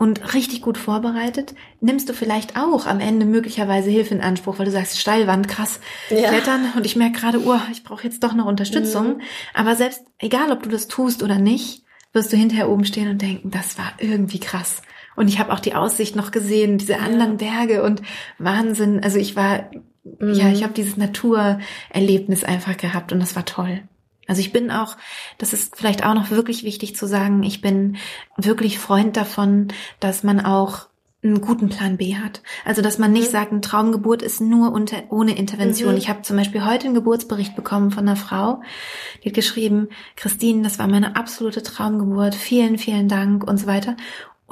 Und 0.02 0.34
richtig 0.34 0.62
gut 0.62 0.78
vorbereitet, 0.78 1.54
nimmst 1.80 2.08
du 2.08 2.12
vielleicht 2.12 2.58
auch 2.58 2.86
am 2.86 2.98
Ende 2.98 3.24
möglicherweise 3.24 3.88
Hilfe 3.88 4.12
in 4.12 4.20
Anspruch, 4.20 4.58
weil 4.58 4.66
du 4.66 4.72
sagst, 4.72 4.98
Steilwand, 4.98 5.46
krass, 5.46 5.78
ja. 6.10 6.28
klettern 6.28 6.72
und 6.76 6.84
ich 6.84 6.96
merke 6.96 7.20
gerade, 7.20 7.40
oh, 7.46 7.60
ich 7.70 7.84
brauche 7.84 8.02
jetzt 8.02 8.24
doch 8.24 8.34
noch 8.34 8.46
Unterstützung. 8.46 9.18
Mhm. 9.18 9.20
Aber 9.54 9.76
selbst, 9.76 10.02
egal 10.18 10.50
ob 10.50 10.64
du 10.64 10.68
das 10.68 10.88
tust 10.88 11.22
oder 11.22 11.38
nicht, 11.38 11.84
wirst 12.12 12.32
du 12.32 12.36
hinterher 12.36 12.68
oben 12.68 12.84
stehen 12.84 13.10
und 13.10 13.22
denken, 13.22 13.52
das 13.52 13.78
war 13.78 13.92
irgendwie 13.98 14.40
krass. 14.40 14.82
Und 15.14 15.28
ich 15.28 15.38
habe 15.38 15.52
auch 15.52 15.60
die 15.60 15.76
Aussicht 15.76 16.16
noch 16.16 16.32
gesehen, 16.32 16.78
diese 16.78 16.98
anderen 16.98 17.36
Berge 17.36 17.84
und 17.84 18.02
Wahnsinn. 18.38 19.04
Also 19.04 19.18
ich 19.18 19.36
war, 19.36 19.70
mhm. 20.02 20.34
ja, 20.34 20.48
ich 20.48 20.64
habe 20.64 20.74
dieses 20.74 20.96
Naturerlebnis 20.96 22.42
einfach 22.42 22.76
gehabt 22.76 23.12
und 23.12 23.20
das 23.20 23.36
war 23.36 23.44
toll. 23.44 23.82
Also 24.26 24.40
ich 24.40 24.52
bin 24.52 24.70
auch, 24.70 24.96
das 25.38 25.52
ist 25.52 25.76
vielleicht 25.76 26.04
auch 26.04 26.14
noch 26.14 26.30
wirklich 26.30 26.64
wichtig 26.64 26.96
zu 26.96 27.06
sagen, 27.06 27.42
ich 27.42 27.60
bin 27.60 27.96
wirklich 28.36 28.78
Freund 28.78 29.16
davon, 29.16 29.68
dass 30.00 30.22
man 30.22 30.40
auch 30.40 30.86
einen 31.24 31.40
guten 31.40 31.68
Plan 31.68 31.98
B 31.98 32.16
hat. 32.16 32.42
Also 32.64 32.82
dass 32.82 32.98
man 32.98 33.12
nicht 33.12 33.28
mhm. 33.28 33.32
sagt, 33.32 33.52
eine 33.52 33.60
Traumgeburt 33.60 34.22
ist 34.22 34.40
nur 34.40 34.72
unter, 34.72 35.04
ohne 35.10 35.36
Intervention. 35.36 35.92
Mhm. 35.92 35.98
Ich 35.98 36.08
habe 36.08 36.22
zum 36.22 36.36
Beispiel 36.36 36.64
heute 36.64 36.86
einen 36.86 36.94
Geburtsbericht 36.94 37.54
bekommen 37.54 37.92
von 37.92 38.08
einer 38.08 38.16
Frau, 38.16 38.60
die 39.22 39.28
hat 39.28 39.34
geschrieben, 39.34 39.88
Christine, 40.16 40.62
das 40.62 40.78
war 40.80 40.88
meine 40.88 41.14
absolute 41.14 41.62
Traumgeburt, 41.62 42.34
vielen, 42.34 42.76
vielen 42.76 43.08
Dank 43.08 43.44
und 43.44 43.58
so 43.58 43.66
weiter. 43.66 43.96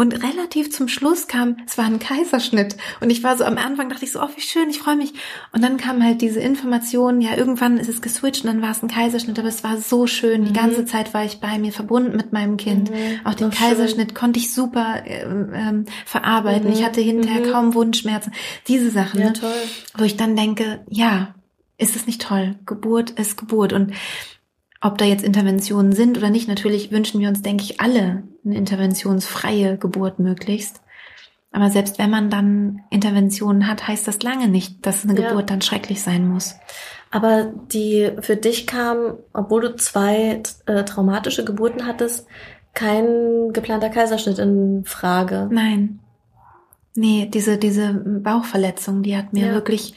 Und 0.01 0.15
relativ 0.25 0.73
zum 0.73 0.89
Schluss 0.89 1.29
kam, 1.29 1.59
es 1.67 1.77
war 1.77 1.85
ein 1.85 1.99
Kaiserschnitt. 1.99 2.79
Und 3.03 3.11
ich 3.11 3.23
war 3.23 3.37
so 3.37 3.45
am 3.45 3.59
Anfang, 3.59 3.91
dachte 3.91 4.07
ich 4.07 4.13
so, 4.13 4.23
oh, 4.23 4.29
wie 4.35 4.41
schön, 4.41 4.71
ich 4.71 4.79
freue 4.79 4.97
mich. 4.97 5.13
Und 5.53 5.63
dann 5.63 5.77
kam 5.77 6.03
halt 6.03 6.23
diese 6.23 6.41
Information, 6.41 7.21
ja, 7.21 7.37
irgendwann 7.37 7.77
ist 7.77 7.91
es 7.91 8.01
geswitcht 8.01 8.47
und 8.47 8.51
dann 8.51 8.63
war 8.63 8.71
es 8.71 8.83
ein 8.83 8.89
Kaiserschnitt, 8.89 9.39
aber 9.39 9.49
es 9.49 9.63
war 9.63 9.77
so 9.77 10.07
schön. 10.07 10.45
Die 10.45 10.53
mhm. 10.53 10.55
ganze 10.55 10.87
Zeit 10.87 11.13
war 11.13 11.27
ich 11.27 11.41
bei 11.41 11.59
mir 11.59 11.71
verbunden 11.71 12.17
mit 12.17 12.33
meinem 12.33 12.57
Kind. 12.57 12.91
Mhm. 12.91 13.21
Auch 13.25 13.35
den 13.35 13.51
Ach, 13.53 13.59
Kaiserschnitt 13.59 14.13
schön. 14.13 14.17
konnte 14.17 14.41
ich 14.41 14.55
super 14.55 15.03
ähm, 15.05 15.51
ähm, 15.53 15.85
verarbeiten. 16.07 16.69
Mhm. 16.69 16.77
Ich 16.77 16.83
hatte 16.83 17.03
hinterher 17.03 17.47
mhm. 17.47 17.53
kaum 17.53 17.75
Wundschmerzen. 17.75 18.33
Diese 18.69 18.89
Sachen, 18.91 19.21
ja, 19.21 19.27
ne? 19.27 19.33
toll. 19.35 19.53
wo 19.99 20.05
ich 20.05 20.17
dann 20.17 20.35
denke, 20.35 20.81
ja, 20.89 21.35
ist 21.77 21.95
es 21.95 22.07
nicht 22.07 22.23
toll? 22.23 22.55
Geburt 22.65 23.11
ist 23.11 23.37
Geburt. 23.37 23.75
Und 23.75 23.93
ob 24.81 24.99
da 24.99 25.05
jetzt 25.05 25.25
Interventionen 25.25 25.93
sind 25.93 26.17
oder 26.17 26.31
nicht, 26.31 26.49
natürlich 26.49 26.91
wünschen 26.91 27.21
wir 27.21 27.29
uns, 27.29 27.43
denke 27.43 27.65
ich, 27.65 27.81
alle 27.81 28.23
eine 28.45 28.57
interventionsfreie 28.57 29.77
Geburt 29.77 30.19
möglichst. 30.19 30.81
Aber 31.53 31.69
selbst 31.69 31.99
wenn 31.99 32.11
man 32.11 32.31
dann 32.31 32.83
Interventionen 32.91 33.67
hat, 33.67 33.89
heißt 33.89 34.07
das 34.07 34.23
lange 34.23 34.49
nicht, 34.49 34.87
dass 34.87 35.05
eine 35.05 35.21
ja. 35.21 35.29
Geburt 35.29 35.51
dann 35.51 35.63
schrecklich 35.63 36.01
sein 36.01 36.29
muss. 36.29 36.57
Aber 37.11 37.53
die 37.73 38.13
für 38.21 38.37
dich 38.37 38.67
kam, 38.67 39.15
obwohl 39.33 39.63
du 39.63 39.77
zwei 39.77 40.43
äh, 40.67 40.85
traumatische 40.85 41.45
Geburten 41.45 41.87
hattest, 41.87 42.27
kein 42.73 43.53
geplanter 43.53 43.91
Kaiserschnitt 43.91 44.39
in 44.39 44.85
Frage. 44.85 45.49
Nein. 45.51 45.99
Nee, 46.95 47.29
diese, 47.33 47.59
diese 47.59 47.95
Bauchverletzung, 47.95 49.03
die 49.03 49.17
hat 49.17 49.33
mir 49.33 49.49
ja. 49.49 49.53
wirklich 49.55 49.95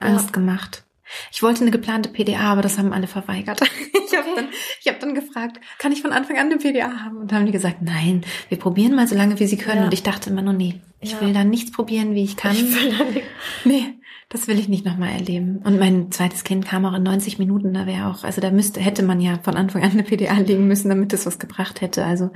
Angst 0.00 0.26
ja. 0.26 0.32
gemacht. 0.32 0.85
Ich 1.32 1.42
wollte 1.42 1.62
eine 1.62 1.70
geplante 1.70 2.08
PDA, 2.08 2.52
aber 2.52 2.62
das 2.62 2.78
haben 2.78 2.92
alle 2.92 3.06
verweigert. 3.06 3.60
Ich 4.08 4.16
habe 4.16 4.28
dann, 4.36 4.48
ich 4.80 4.86
hab 4.86 5.00
dann 5.00 5.14
gefragt, 5.14 5.60
kann 5.78 5.90
ich 5.90 6.00
von 6.00 6.12
Anfang 6.12 6.38
an 6.38 6.46
eine 6.46 6.58
PDA 6.58 7.04
haben? 7.04 7.16
Und 7.16 7.32
haben 7.32 7.44
die 7.44 7.50
gesagt, 7.50 7.82
nein, 7.82 8.24
wir 8.48 8.56
probieren 8.56 8.94
mal 8.94 9.08
so 9.08 9.16
lange, 9.16 9.38
wie 9.40 9.46
sie 9.46 9.56
können. 9.56 9.78
Ja. 9.80 9.84
Und 9.86 9.92
ich 9.92 10.04
dachte 10.04 10.30
immer 10.30 10.42
nur, 10.42 10.52
nee, 10.52 10.80
ich 11.00 11.12
ja. 11.12 11.20
will 11.20 11.32
da 11.32 11.42
nichts 11.42 11.72
probieren, 11.72 12.14
wie 12.14 12.22
ich 12.22 12.36
kann. 12.36 12.54
Ich. 12.54 13.24
Nee, 13.64 13.96
das 14.28 14.48
will 14.48 14.58
ich 14.58 14.68
nicht 14.68 14.84
nochmal 14.84 15.10
erleben. 15.10 15.58
Und 15.64 15.78
mein 15.78 16.10
zweites 16.10 16.42
Kind 16.42 16.66
kam 16.66 16.84
auch 16.84 16.94
in 16.94 17.04
90 17.04 17.38
Minuten, 17.38 17.72
da 17.72 17.86
wäre 17.86 18.08
auch, 18.08 18.24
also 18.24 18.40
da 18.40 18.50
müsste, 18.50 18.80
hätte 18.80 19.04
man 19.04 19.20
ja 19.20 19.38
von 19.42 19.56
Anfang 19.56 19.84
an 19.84 19.92
eine 19.92 20.02
PDA 20.02 20.38
legen 20.38 20.66
müssen, 20.66 20.88
damit 20.88 21.12
es 21.12 21.26
was 21.26 21.38
gebracht 21.38 21.80
hätte. 21.80 22.04
Also, 22.04 22.30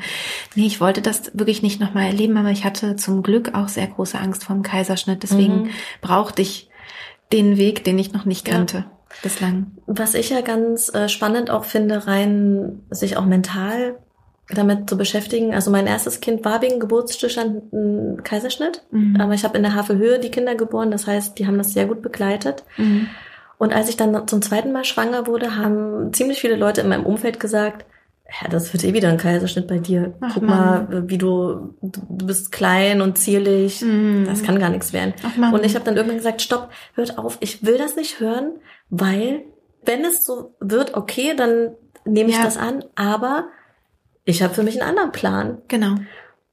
nee, 0.54 0.66
ich 0.66 0.80
wollte 0.80 1.02
das 1.02 1.32
wirklich 1.34 1.62
nicht 1.62 1.80
nochmal 1.80 2.06
erleben, 2.06 2.36
aber 2.36 2.50
ich 2.50 2.64
hatte 2.64 2.94
zum 2.96 3.22
Glück 3.22 3.54
auch 3.54 3.68
sehr 3.68 3.88
große 3.88 4.18
Angst 4.18 4.44
vor 4.44 4.54
dem 4.54 4.62
Kaiserschnitt. 4.62 5.24
Deswegen 5.24 5.62
mhm. 5.62 5.70
brauchte 6.00 6.42
ich 6.42 6.69
den 7.32 7.56
Weg, 7.56 7.84
den 7.84 7.98
ich 7.98 8.12
noch 8.12 8.24
nicht 8.24 8.44
kannte. 8.44 8.78
Ja. 8.78 8.90
Bislang. 9.22 9.72
Was 9.86 10.14
ich 10.14 10.30
ja 10.30 10.40
ganz 10.40 10.92
äh, 10.94 11.08
spannend 11.08 11.50
auch 11.50 11.64
finde, 11.64 12.06
rein 12.06 12.82
sich 12.90 13.16
auch 13.16 13.26
mental 13.26 13.96
damit 14.54 14.88
zu 14.88 14.96
beschäftigen. 14.96 15.54
Also 15.54 15.70
mein 15.70 15.86
erstes 15.86 16.20
Kind 16.20 16.44
war 16.44 16.62
wegen 16.62 16.80
Geburtsstillstand 16.80 17.72
ein 17.72 18.22
Kaiserschnitt, 18.22 18.82
mhm. 18.90 19.20
aber 19.20 19.34
ich 19.34 19.44
habe 19.44 19.56
in 19.56 19.62
der 19.62 19.74
Havelhöhe 19.74 20.18
die 20.18 20.30
Kinder 20.30 20.54
geboren, 20.54 20.90
das 20.90 21.06
heißt, 21.06 21.38
die 21.38 21.46
haben 21.46 21.58
das 21.58 21.72
sehr 21.72 21.86
gut 21.86 22.02
begleitet. 22.02 22.64
Mhm. 22.76 23.08
Und 23.58 23.74
als 23.74 23.88
ich 23.88 23.96
dann 23.96 24.26
zum 24.26 24.42
zweiten 24.42 24.72
Mal 24.72 24.84
schwanger 24.84 25.26
wurde, 25.26 25.56
haben 25.56 26.12
ziemlich 26.12 26.40
viele 26.40 26.56
Leute 26.56 26.80
in 26.80 26.88
meinem 26.88 27.06
Umfeld 27.06 27.38
gesagt, 27.38 27.84
ja, 28.30 28.48
das 28.48 28.72
wird 28.72 28.84
eh 28.84 28.92
wieder 28.92 29.08
ein 29.08 29.16
Kaiserschnitt 29.16 29.66
bei 29.66 29.78
dir. 29.78 30.14
Ach, 30.20 30.34
Guck 30.34 30.42
Mann. 30.44 30.88
mal, 30.88 31.08
wie 31.08 31.18
du, 31.18 31.74
du 31.80 32.26
bist 32.26 32.52
klein 32.52 33.00
und 33.00 33.18
zierlich. 33.18 33.82
Mm. 33.82 34.24
Das 34.24 34.42
kann 34.42 34.58
gar 34.58 34.70
nichts 34.70 34.92
werden. 34.92 35.14
Ach, 35.22 35.52
und 35.52 35.64
ich 35.64 35.74
habe 35.74 35.84
dann 35.84 35.96
irgendwann 35.96 36.18
gesagt, 36.18 36.42
stopp, 36.42 36.70
hört 36.94 37.18
auf, 37.18 37.38
ich 37.40 37.64
will 37.64 37.78
das 37.78 37.96
nicht 37.96 38.20
hören, 38.20 38.52
weil 38.88 39.42
wenn 39.84 40.04
es 40.04 40.24
so 40.24 40.54
wird, 40.60 40.94
okay, 40.94 41.34
dann 41.36 41.74
nehme 42.04 42.30
ich 42.30 42.36
ja. 42.36 42.44
das 42.44 42.56
an, 42.56 42.84
aber 42.94 43.48
ich 44.24 44.42
habe 44.42 44.54
für 44.54 44.62
mich 44.62 44.80
einen 44.80 44.88
anderen 44.88 45.12
Plan. 45.12 45.58
Genau. 45.68 45.96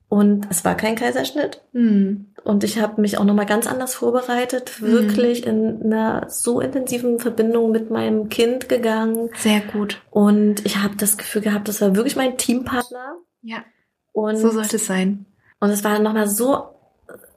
Und 0.10 0.48
es 0.50 0.63
war 0.63 0.75
kein 0.75 0.96
Kaiserschnitt. 0.96 1.62
Mhm. 1.74 2.27
Und 2.47 2.63
ich 2.63 2.79
habe 2.79 3.01
mich 3.01 3.17
auch 3.17 3.25
nochmal 3.25 3.45
ganz 3.45 3.67
anders 3.67 3.93
vorbereitet, 3.93 4.81
wirklich 4.81 5.45
mhm. 5.45 5.51
in 5.51 5.83
einer 5.83 6.29
so 6.29 6.61
intensiven 6.61 7.19
Verbindung 7.19 7.71
mit 7.71 7.91
meinem 7.91 8.29
Kind 8.29 8.69
gegangen. 8.69 9.29
Sehr 9.37 9.59
gut. 9.59 10.01
Und 10.11 10.65
ich 10.65 10.77
habe 10.77 10.95
das 10.95 11.17
Gefühl 11.17 11.41
gehabt, 11.41 11.67
das 11.67 11.81
war 11.81 11.97
wirklich 11.97 12.15
mein 12.15 12.37
Teampartner. 12.37 13.17
Ja. 13.41 13.65
Und 14.13 14.37
so 14.37 14.49
sollte 14.49 14.77
es 14.77 14.85
sein. 14.85 15.25
Und 15.59 15.71
es 15.71 15.83
war 15.83 15.99
nochmal 15.99 16.29
so 16.29 16.69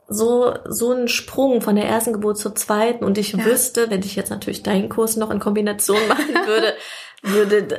so 0.07 0.53
so 0.65 0.93
ein 0.93 1.09
Sprung 1.09 1.59
von 1.59 1.75
der 1.75 1.87
ersten 1.87 2.13
Geburt 2.13 2.37
zur 2.37 2.55
zweiten 2.55 3.03
und 3.03 3.17
ich 3.17 3.33
ja. 3.33 3.43
wüsste, 3.43 3.89
wenn 3.89 4.01
ich 4.01 4.15
jetzt 4.15 4.29
natürlich 4.29 4.63
deinen 4.63 4.87
Kurs 4.87 5.17
noch 5.17 5.29
in 5.29 5.39
Kombination 5.39 6.07
machen 6.07 6.35
würde, 6.45 6.73
würde 7.21 7.77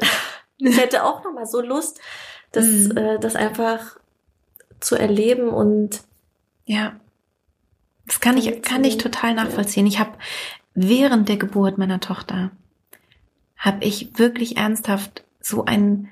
ich 0.59 0.79
hätte 0.79 1.05
auch 1.05 1.25
nochmal 1.25 1.47
so 1.47 1.63
Lust, 1.63 1.99
das 2.53 2.67
mhm. 2.67 2.97
äh, 2.97 3.19
das 3.19 3.37
einfach 3.37 3.99
zu 4.81 4.97
erleben 4.97 5.49
und 5.49 6.03
ja, 6.65 7.01
das 8.07 8.21
kann 8.21 8.37
ich 8.37 8.63
kann 8.63 8.85
ich 8.85 8.99
total 8.99 9.35
nachvollziehen. 9.35 9.87
Ich 9.87 9.99
habe 9.99 10.13
während 10.75 11.29
der 11.29 11.37
Geburt 11.37 11.79
meiner 11.79 12.01
Tochter 12.01 12.51
habe 13.57 13.85
ich 13.85 14.19
wirklich 14.19 14.57
ernsthaft 14.57 15.25
so 15.41 15.65
ein 15.65 16.09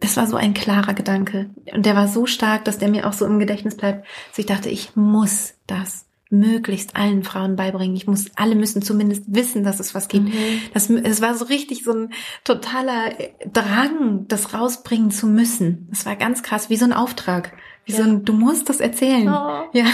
das 0.00 0.16
war 0.16 0.26
so 0.26 0.36
ein 0.36 0.54
klarer 0.54 0.94
Gedanke 0.94 1.50
und 1.72 1.84
der 1.84 1.94
war 1.94 2.08
so 2.08 2.26
stark, 2.26 2.64
dass 2.64 2.78
der 2.78 2.88
mir 2.88 3.06
auch 3.06 3.12
so 3.12 3.26
im 3.26 3.38
Gedächtnis 3.38 3.76
bleibt. 3.76 4.06
dass 4.30 4.38
ich 4.38 4.46
dachte, 4.46 4.70
ich 4.70 4.96
muss 4.96 5.54
das 5.66 6.06
möglichst 6.30 6.94
allen 6.94 7.24
Frauen 7.24 7.56
beibringen. 7.56 7.96
Ich 7.96 8.06
muss, 8.06 8.26
alle 8.36 8.54
müssen 8.54 8.82
zumindest 8.82 9.24
wissen, 9.26 9.64
dass 9.64 9.80
es 9.80 9.94
was 9.96 10.08
gibt. 10.08 10.26
Mhm. 10.32 10.62
Das, 10.72 10.88
es 10.88 11.20
war 11.20 11.34
so 11.34 11.44
richtig 11.46 11.82
so 11.82 11.92
ein 11.92 12.12
totaler 12.44 13.12
Drang, 13.52 14.26
das 14.28 14.54
rausbringen 14.54 15.10
zu 15.10 15.26
müssen. 15.26 15.88
Das 15.90 16.06
war 16.06 16.14
ganz 16.14 16.44
krass, 16.44 16.70
wie 16.70 16.76
so 16.76 16.84
ein 16.84 16.92
Auftrag. 16.92 17.52
Wie 17.84 17.92
ja. 17.92 17.98
so 17.98 18.04
ein, 18.04 18.24
du 18.24 18.32
musst 18.32 18.68
das 18.68 18.78
erzählen. 18.78 19.28
Oh. 19.28 19.68
Ja. 19.72 19.86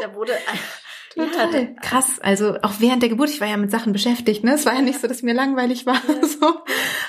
Da 0.00 0.14
wurde, 0.14 0.32
Total 1.16 1.54
ja, 1.54 1.66
krass. 1.80 2.18
Also 2.20 2.56
auch 2.60 2.74
während 2.78 3.02
der 3.02 3.08
Geburt, 3.08 3.30
ich 3.30 3.40
war 3.40 3.48
ja 3.48 3.56
mit 3.56 3.70
Sachen 3.70 3.94
beschäftigt, 3.94 4.44
ne? 4.44 4.54
Es 4.54 4.66
war 4.66 4.74
ja 4.74 4.82
nicht 4.82 5.00
so, 5.00 5.08
dass 5.08 5.22
mir 5.22 5.34
langweilig 5.34 5.86
war. 5.86 5.94
Ja. 5.94 6.26
So. 6.26 6.54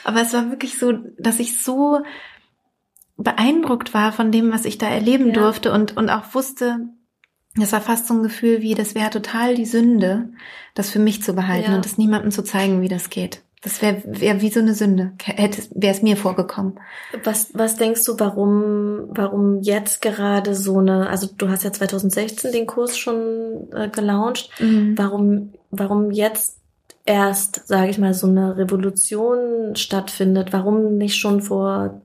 Aber 0.04 0.22
es 0.22 0.34
war 0.34 0.50
wirklich 0.50 0.80
so, 0.80 0.94
dass 1.18 1.40
ich 1.40 1.62
so 1.62 2.00
beeindruckt 3.18 3.94
war 3.94 4.14
von 4.14 4.32
dem, 4.32 4.54
was 4.54 4.64
ich 4.64 4.78
da 4.78 4.88
erleben 4.88 5.28
ja. 5.28 5.34
durfte 5.34 5.74
und, 5.74 5.98
und 5.98 6.10
auch 6.10 6.34
wusste, 6.34 6.88
das 7.56 7.74
war 7.74 7.82
fast 7.82 8.08
so 8.08 8.14
ein 8.14 8.24
Gefühl 8.24 8.62
wie, 8.62 8.76
das 8.76 8.96
wäre 8.96 9.10
total 9.10 9.56
die 9.56 9.66
Sünde, 9.66 10.30
das 10.76 10.90
für 10.90 11.00
mich 11.00 11.24
zu 11.24 11.34
behalten 11.34 11.72
ja. 11.72 11.76
und 11.76 11.86
es 11.86 11.98
niemandem 11.98 12.32
zu 12.32 12.44
zeigen, 12.44 12.82
wie 12.82 12.88
das 12.88 13.10
geht. 13.10 13.42
Das 13.64 13.82
wäre 13.82 14.04
wär 14.06 14.40
wie 14.42 14.50
so 14.50 14.60
eine 14.60 14.76
Sünde, 14.76 15.14
hätte 15.24 15.64
wäre 15.74 15.94
es 15.94 16.04
mir 16.04 16.16
vorgekommen. 16.16 16.80
Was 17.24 17.50
was 17.54 17.76
denkst 17.76 18.06
du, 18.06 18.20
warum 18.20 19.08
warum 19.10 19.62
jetzt 19.62 20.02
gerade 20.02 20.54
so 20.54 20.78
eine, 20.78 21.10
also 21.10 21.28
du 21.36 21.50
hast 21.50 21.64
ja 21.64 21.74
2016 21.74 22.52
den 22.52 22.68
Kurs 22.68 22.98
schon 22.98 23.68
äh, 23.74 23.90
gelauncht, 23.90 24.52
mhm. 24.60 24.96
warum 24.96 25.54
warum 25.72 26.12
jetzt 26.12 26.58
erst, 27.06 27.68
sage 27.68 27.90
ich 27.90 27.98
mal, 27.98 28.14
so 28.14 28.28
eine 28.28 28.58
Revolution 28.58 29.76
stattfindet? 29.76 30.54
Warum 30.54 30.98
nicht 30.98 31.16
schon 31.16 31.42
vor 31.42 32.02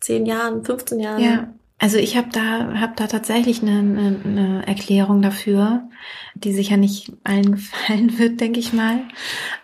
zehn 0.00 0.24
Jahren, 0.24 0.64
15 0.64 1.00
Jahren? 1.00 1.22
Ja. 1.22 1.54
Also 1.80 1.96
ich 1.96 2.16
habe 2.16 2.28
da, 2.32 2.80
hab 2.80 2.96
da 2.96 3.06
tatsächlich 3.06 3.62
eine, 3.62 3.78
eine, 3.78 4.20
eine 4.24 4.66
Erklärung 4.66 5.22
dafür, 5.22 5.88
die 6.34 6.52
sicher 6.52 6.76
nicht 6.76 7.12
allen 7.22 7.52
gefallen 7.52 8.18
wird, 8.18 8.40
denke 8.40 8.58
ich 8.58 8.72
mal. 8.72 9.04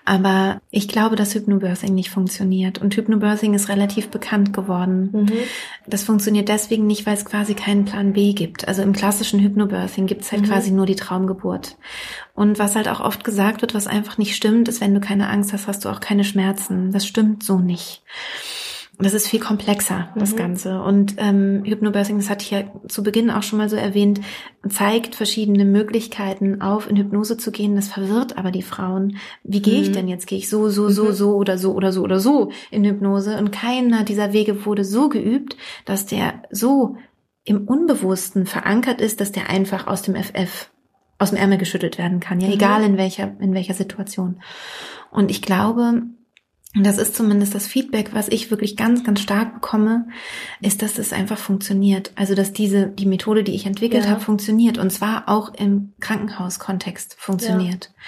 Aber 0.05 0.61
ich 0.71 0.87
glaube, 0.87 1.17
dass 1.17 1.35
Hypnobirthing 1.35 1.93
nicht 1.93 2.11
funktioniert. 2.11 2.79
Und 2.79 2.95
Hypnobirthing 2.95 3.55
ist 3.55 3.69
relativ 3.69 4.11
bekannt 4.11 4.53
geworden. 4.53 5.11
Mhm. 5.13 5.33
Das 5.89 6.05
funktioniert 6.05 6.49
deswegen 6.49 6.87
nicht, 6.87 7.05
weil 7.05 7.15
es 7.15 7.25
quasi 7.25 7.55
keinen 7.55 7.85
Plan 7.85 8.13
B 8.13 8.33
gibt. 8.33 8.69
Also 8.69 8.83
im 8.83 8.93
klassischen 8.93 9.41
Hypnobirthing 9.41 10.07
gibt 10.07 10.23
es 10.23 10.31
halt 10.31 10.43
mhm. 10.43 10.47
quasi 10.47 10.71
nur 10.71 10.87
die 10.87 10.97
Traumgeburt. 10.97 11.77
Und 12.35 12.61
was 12.61 12.77
halt 12.77 12.89
auch 12.89 13.01
oft 13.01 13.25
gesagt 13.25 13.61
wird, 13.61 13.75
was 13.75 13.89
einfach 13.89 14.19
nicht 14.19 14.37
stimmt, 14.37 14.69
ist, 14.69 14.81
wenn 14.81 14.95
du 14.95 15.01
keine 15.01 15.29
Angst 15.29 15.53
hast, 15.53 15.67
hast 15.67 15.85
du 15.85 15.89
auch 15.89 15.99
keine 15.99 16.23
Schmerzen. 16.23 16.93
Das 16.93 17.07
stimmt 17.07 17.43
so 17.43 17.59
nicht. 17.59 18.03
Das 18.99 19.13
ist 19.13 19.27
viel 19.27 19.41
komplexer, 19.41 20.09
das 20.15 20.33
mhm. 20.33 20.37
Ganze. 20.37 20.83
Und 20.83 21.17
ähm, 21.19 21.63
Hypnobirthing, 21.65 22.17
das 22.19 22.31
hatte 22.31 22.45
ich 22.45 22.51
ja 22.53 22.63
zu 22.87 23.03
Beginn 23.03 23.31
auch 23.31 23.43
schon 23.43 23.59
mal 23.59 23.69
so 23.69 23.77
erwähnt, 23.77 24.21
zeigt 24.69 25.17
verschiedene 25.17 25.65
Möglichkeiten 25.65 26.61
auf, 26.61 26.89
in 26.89 26.97
Hypnose 26.97 27.37
zu 27.37 27.51
gehen. 27.51 27.75
Das 27.75 27.89
verwirrt 27.89 28.39
aber 28.39 28.53
die 28.53 28.63
Frauen. 28.63 29.17
Wie 29.43 29.63
gehe 29.63 29.81
ich 29.81 29.89
mhm. 29.89 29.95
denn 29.95 30.09
jetzt? 30.09 30.27
Gehe 30.27 30.39
ich 30.39 30.49
so, 30.49 30.69
so, 30.69 30.91
so, 30.91 31.07
mhm. 31.07 31.13
so 31.13 31.35
oder 31.35 31.59
so 31.59 31.73
oder 31.75 31.93
so 31.93 32.03
oder 32.03 32.21
so 32.21 32.53
in 32.71 32.85
Hypnose? 32.85 33.37
Und 33.39 33.51
keiner 33.51 34.05
dieser 34.05 34.33
Wege 34.33 34.65
wurde 34.65 34.85
so 34.85 35.09
geübt, 35.09 35.57
dass 35.85 36.07
der 36.07 36.43
so 36.51 36.97
im 37.45 37.67
Unbewussten 37.67 38.47
verankert 38.47 39.01
ist, 39.01 39.21
dass 39.21 39.33
der 39.33 39.51
einfach 39.51 39.87
aus 39.87 40.03
dem 40.03 40.15
FF 40.15 40.71
aus 41.19 41.31
dem 41.31 41.39
Ärmel 41.39 41.59
geschüttelt 41.59 41.97
werden 41.97 42.21
kann, 42.21 42.41
ja, 42.41 42.49
mhm. 42.49 42.55
egal 42.55 42.85
in 42.85 42.97
welcher, 42.97 43.37
in 43.41 43.55
welcher 43.55 43.75
Situation. 43.75 44.41
Und 45.11 45.31
ich 45.31 45.43
glaube, 45.43 46.03
das 46.75 46.99
ist 46.99 47.15
zumindest 47.15 47.55
das 47.55 47.69
Feedback, 47.69 48.11
was 48.15 48.29
ich 48.29 48.51
wirklich 48.51 48.77
ganz, 48.77 49.05
ganz 49.05 49.21
stark 49.21 49.55
bekomme, 49.55 50.09
ist, 50.61 50.83
dass 50.83 50.99
es 50.99 51.13
einfach 51.13 51.39
funktioniert. 51.39 52.11
Also, 52.17 52.35
dass 52.35 52.53
diese, 52.53 52.89
die 52.89 53.07
Methode, 53.07 53.45
die 53.45 53.55
ich 53.55 53.67
entwickelt 53.67 54.05
ja. 54.05 54.11
habe, 54.11 54.21
funktioniert. 54.21 54.79
Und 54.79 54.91
zwar 54.91 55.29
auch 55.29 55.55
im 55.55 55.93
Krankenhauskontext 56.01 57.15
funktioniert. 57.19 57.85
Ja. 57.85 58.03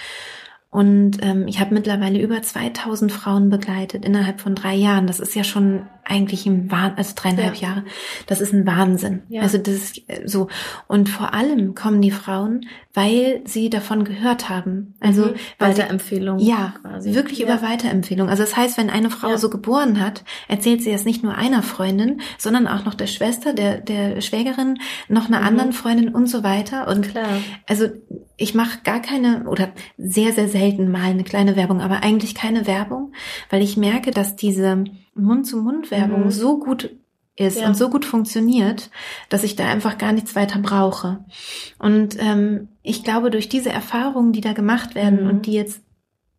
Und 0.69 1.19
ähm, 1.21 1.47
ich 1.47 1.61
habe 1.61 1.73
mittlerweile 1.73 2.21
über 2.21 2.41
2000 2.41 3.11
Frauen 3.11 3.49
begleitet 3.49 4.03
innerhalb 4.03 4.41
von 4.41 4.53
drei 4.53 4.75
Jahren. 4.75 5.07
Das 5.07 5.21
ist 5.21 5.33
ja 5.33 5.45
schon 5.45 5.87
eigentlich 6.09 6.45
ein 6.45 6.71
Wahnsinn, 6.71 6.97
also 6.97 7.13
dreieinhalb 7.15 7.55
ja. 7.55 7.69
Jahre. 7.69 7.83
Das 8.27 8.41
ist 8.41 8.53
ein 8.53 8.65
Wahnsinn. 8.65 9.21
Ja. 9.29 9.41
Also 9.41 9.57
das 9.57 9.75
ist 9.75 10.09
äh, 10.09 10.27
so. 10.27 10.47
Und 10.87 11.09
vor 11.09 11.33
allem 11.33 11.75
kommen 11.75 12.01
die 12.01 12.11
Frauen, 12.11 12.65
weil 12.93 13.41
sie 13.45 13.69
davon 13.69 14.05
gehört 14.05 14.49
haben. 14.49 14.95
Also 14.99 15.25
mhm. 15.25 15.35
Weiterempfehlung. 15.59 16.39
Ja, 16.39 16.73
quasi. 16.81 17.13
wirklich 17.13 17.39
ja. 17.39 17.45
über 17.45 17.61
Weiterempfehlung. 17.61 18.29
Also 18.29 18.43
das 18.43 18.57
heißt, 18.57 18.77
wenn 18.77 18.89
eine 18.89 19.09
Frau 19.09 19.37
so 19.37 19.49
geboren 19.49 19.99
hat, 19.99 20.23
erzählt 20.47 20.81
sie 20.81 20.91
das 20.91 21.05
nicht 21.05 21.23
nur 21.23 21.35
einer 21.35 21.61
Freundin, 21.61 22.21
sondern 22.37 22.67
auch 22.67 22.85
noch 22.85 22.95
der 22.95 23.07
Schwester, 23.07 23.53
der 23.53 23.81
der 23.81 24.21
Schwägerin, 24.21 24.79
noch 25.09 25.27
einer 25.27 25.41
mhm. 25.41 25.47
anderen 25.47 25.73
Freundin 25.73 26.09
und 26.09 26.27
so 26.27 26.43
weiter. 26.43 26.87
Und 26.87 27.11
klar. 27.11 27.27
Also 27.67 27.87
ich 28.37 28.55
mache 28.55 28.79
gar 28.83 29.01
keine 29.01 29.47
oder 29.47 29.69
sehr 29.97 30.31
sehr 30.31 30.47
selten 30.47 30.89
mal 30.89 31.03
eine 31.03 31.23
kleine 31.23 31.55
Werbung, 31.55 31.81
aber 31.81 32.01
eigentlich 32.03 32.35
keine 32.35 32.65
Werbung, 32.65 33.13
weil 33.49 33.61
ich 33.61 33.77
merke, 33.77 34.11
dass 34.11 34.35
diese 34.35 34.85
Mund-zu-Mund-Werbung 35.17 36.25
mhm. 36.25 36.31
so 36.31 36.59
gut 36.59 36.89
ist 37.35 37.59
ja. 37.59 37.67
und 37.67 37.77
so 37.77 37.89
gut 37.89 38.03
funktioniert, 38.03 38.89
dass 39.29 39.43
ich 39.43 39.55
da 39.55 39.67
einfach 39.67 39.97
gar 39.97 40.11
nichts 40.11 40.35
weiter 40.35 40.59
brauche. 40.59 41.23
Und 41.77 42.17
ähm, 42.19 42.69
ich 42.81 43.03
glaube, 43.03 43.29
durch 43.29 43.47
diese 43.47 43.69
Erfahrungen, 43.69 44.33
die 44.33 44.41
da 44.41 44.53
gemacht 44.53 44.95
werden 44.95 45.23
mhm. 45.23 45.29
und 45.29 45.45
die 45.45 45.53
jetzt 45.53 45.81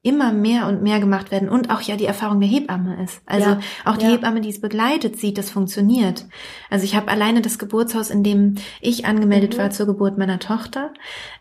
immer 0.02 0.32
mehr 0.32 0.68
und 0.68 0.82
mehr 0.82 1.00
gemacht 1.00 1.30
werden 1.32 1.48
und 1.48 1.70
auch 1.70 1.80
ja 1.82 1.96
die 1.96 2.04
Erfahrung 2.04 2.40
der 2.40 2.48
Hebamme 2.48 3.02
ist. 3.02 3.20
Also 3.26 3.50
ja, 3.50 3.60
auch 3.84 3.96
die 3.96 4.06
ja. 4.06 4.12
Hebamme, 4.12 4.40
die 4.40 4.48
es 4.48 4.60
begleitet, 4.60 5.18
sieht, 5.18 5.38
das 5.38 5.50
funktioniert. 5.50 6.26
Also 6.70 6.84
ich 6.84 6.94
habe 6.94 7.08
alleine 7.08 7.42
das 7.42 7.58
Geburtshaus, 7.58 8.10
in 8.10 8.22
dem 8.22 8.54
ich 8.80 9.06
angemeldet 9.06 9.54
mhm. 9.54 9.58
war 9.58 9.70
zur 9.70 9.86
Geburt 9.86 10.16
meiner 10.16 10.38
Tochter, 10.38 10.92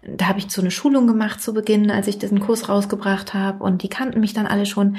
da 0.02 0.28
habe 0.28 0.40
ich 0.40 0.50
so 0.50 0.62
eine 0.62 0.72
Schulung 0.72 1.06
gemacht 1.06 1.40
zu 1.40 1.54
Beginn, 1.54 1.92
als 1.92 2.08
ich 2.08 2.18
diesen 2.18 2.40
Kurs 2.40 2.68
rausgebracht 2.68 3.34
habe 3.34 3.64
und 3.64 3.84
die 3.84 3.90
kannten 3.90 4.20
mich 4.20 4.34
dann 4.34 4.48
alle 4.48 4.66
schon. 4.66 4.98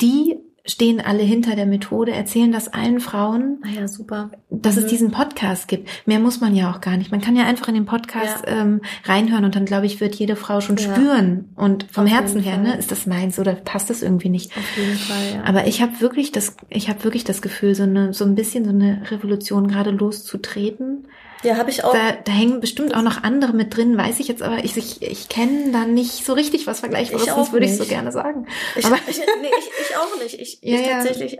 Die 0.00 0.38
stehen 0.66 1.00
alle 1.00 1.22
hinter 1.22 1.56
der 1.56 1.66
Methode, 1.66 2.12
erzählen 2.12 2.50
das 2.50 2.72
allen 2.72 2.98
Frauen, 3.00 3.58
ah 3.64 3.80
ja, 3.80 3.88
super. 3.88 4.30
dass 4.48 4.76
mhm. 4.76 4.82
es 4.82 4.86
diesen 4.88 5.10
Podcast 5.10 5.68
gibt. 5.68 5.88
Mehr 6.06 6.18
muss 6.18 6.40
man 6.40 6.54
ja 6.54 6.70
auch 6.70 6.80
gar 6.80 6.96
nicht. 6.96 7.10
Man 7.10 7.20
kann 7.20 7.36
ja 7.36 7.44
einfach 7.44 7.68
in 7.68 7.74
den 7.74 7.84
Podcast 7.84 8.44
ja. 8.46 8.62
ähm, 8.62 8.80
reinhören 9.04 9.44
und 9.44 9.54
dann, 9.54 9.66
glaube 9.66 9.84
ich, 9.84 10.00
wird 10.00 10.14
jede 10.14 10.36
Frau 10.36 10.62
schon 10.62 10.76
ja. 10.76 10.84
spüren. 10.84 11.50
Und 11.54 11.86
vom 11.90 12.04
Auf 12.04 12.10
Herzen 12.10 12.40
her, 12.40 12.56
ne, 12.56 12.76
ist 12.78 12.90
das 12.90 13.04
meins 13.04 13.38
oder 13.38 13.54
passt 13.54 13.90
das 13.90 14.02
irgendwie 14.02 14.30
nicht. 14.30 14.56
Auf 14.56 14.76
jeden 14.78 14.96
Fall, 14.96 15.34
ja. 15.34 15.44
Aber 15.44 15.66
ich 15.66 15.82
habe 15.82 16.00
wirklich 16.00 16.32
das, 16.32 16.56
ich 16.70 16.88
habe 16.88 17.04
wirklich 17.04 17.24
das 17.24 17.42
Gefühl, 17.42 17.74
so 17.74 17.82
eine, 17.82 18.14
so 18.14 18.24
ein 18.24 18.34
bisschen 18.34 18.64
so 18.64 18.70
eine 18.70 19.02
Revolution 19.10 19.68
gerade 19.68 19.90
loszutreten. 19.90 21.08
Ja, 21.44 21.56
habe 21.56 21.70
ich 21.70 21.84
auch. 21.84 21.92
Da, 21.92 22.12
da 22.24 22.32
hängen 22.32 22.60
bestimmt 22.60 22.94
auch 22.94 23.02
noch 23.02 23.22
andere 23.22 23.52
mit 23.52 23.76
drin, 23.76 23.96
weiß 23.96 24.18
ich 24.18 24.28
jetzt, 24.28 24.42
aber 24.42 24.64
ich, 24.64 24.76
ich, 24.76 25.02
ich 25.02 25.28
kenne 25.28 25.70
da 25.72 25.84
nicht 25.84 26.24
so 26.24 26.32
richtig 26.32 26.66
was 26.66 26.80
Vergleichbares, 26.80 27.26
sonst 27.26 27.52
würde 27.52 27.66
ich 27.66 27.76
so 27.76 27.84
gerne 27.84 28.10
sagen. 28.10 28.46
Ich, 28.76 28.84
aber, 28.86 28.96
ich, 29.06 29.18
nee, 29.18 29.48
ich, 29.58 29.70
ich 29.90 29.96
auch 29.96 30.20
nicht. 30.20 30.40
Ich, 30.40 30.58
ja, 30.62 30.80
ich 30.80 30.88
tatsächlich 30.88 31.38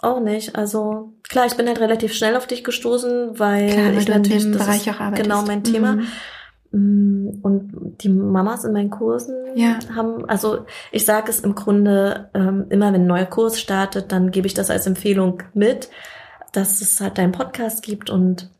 auch 0.00 0.20
nicht. 0.20 0.56
Also 0.56 1.14
klar, 1.28 1.46
ich 1.46 1.54
bin 1.54 1.66
halt 1.66 1.80
relativ 1.80 2.12
schnell 2.12 2.36
auf 2.36 2.46
dich 2.46 2.62
gestoßen, 2.62 3.38
weil, 3.38 3.70
klar, 3.70 3.86
weil 3.86 3.98
ich 3.98 4.08
natürlich, 4.08 4.50
das 4.50 4.66
Bereich 4.66 4.86
ist 4.86 5.22
genau 5.22 5.42
mein 5.42 5.64
Thema. 5.64 5.96
Mhm. 5.96 6.06
Mm, 6.74 7.38
und 7.42 7.72
die 8.02 8.08
Mamas 8.08 8.64
in 8.64 8.72
meinen 8.72 8.90
Kursen 8.90 9.56
Ja. 9.56 9.78
haben, 9.94 10.28
also 10.28 10.66
ich 10.90 11.04
sage 11.04 11.30
es 11.30 11.40
im 11.40 11.54
Grunde 11.54 12.30
ähm, 12.34 12.66
immer, 12.68 12.92
wenn 12.92 13.02
ein 13.02 13.06
neuer 13.06 13.26
Kurs 13.26 13.60
startet, 13.60 14.10
dann 14.10 14.32
gebe 14.32 14.46
ich 14.48 14.54
das 14.54 14.70
als 14.70 14.86
Empfehlung 14.86 15.42
mit, 15.54 15.88
dass 16.52 16.80
es 16.80 17.00
halt 17.00 17.18
deinen 17.18 17.32
Podcast 17.32 17.82
gibt 17.84 18.10
und 18.10 18.50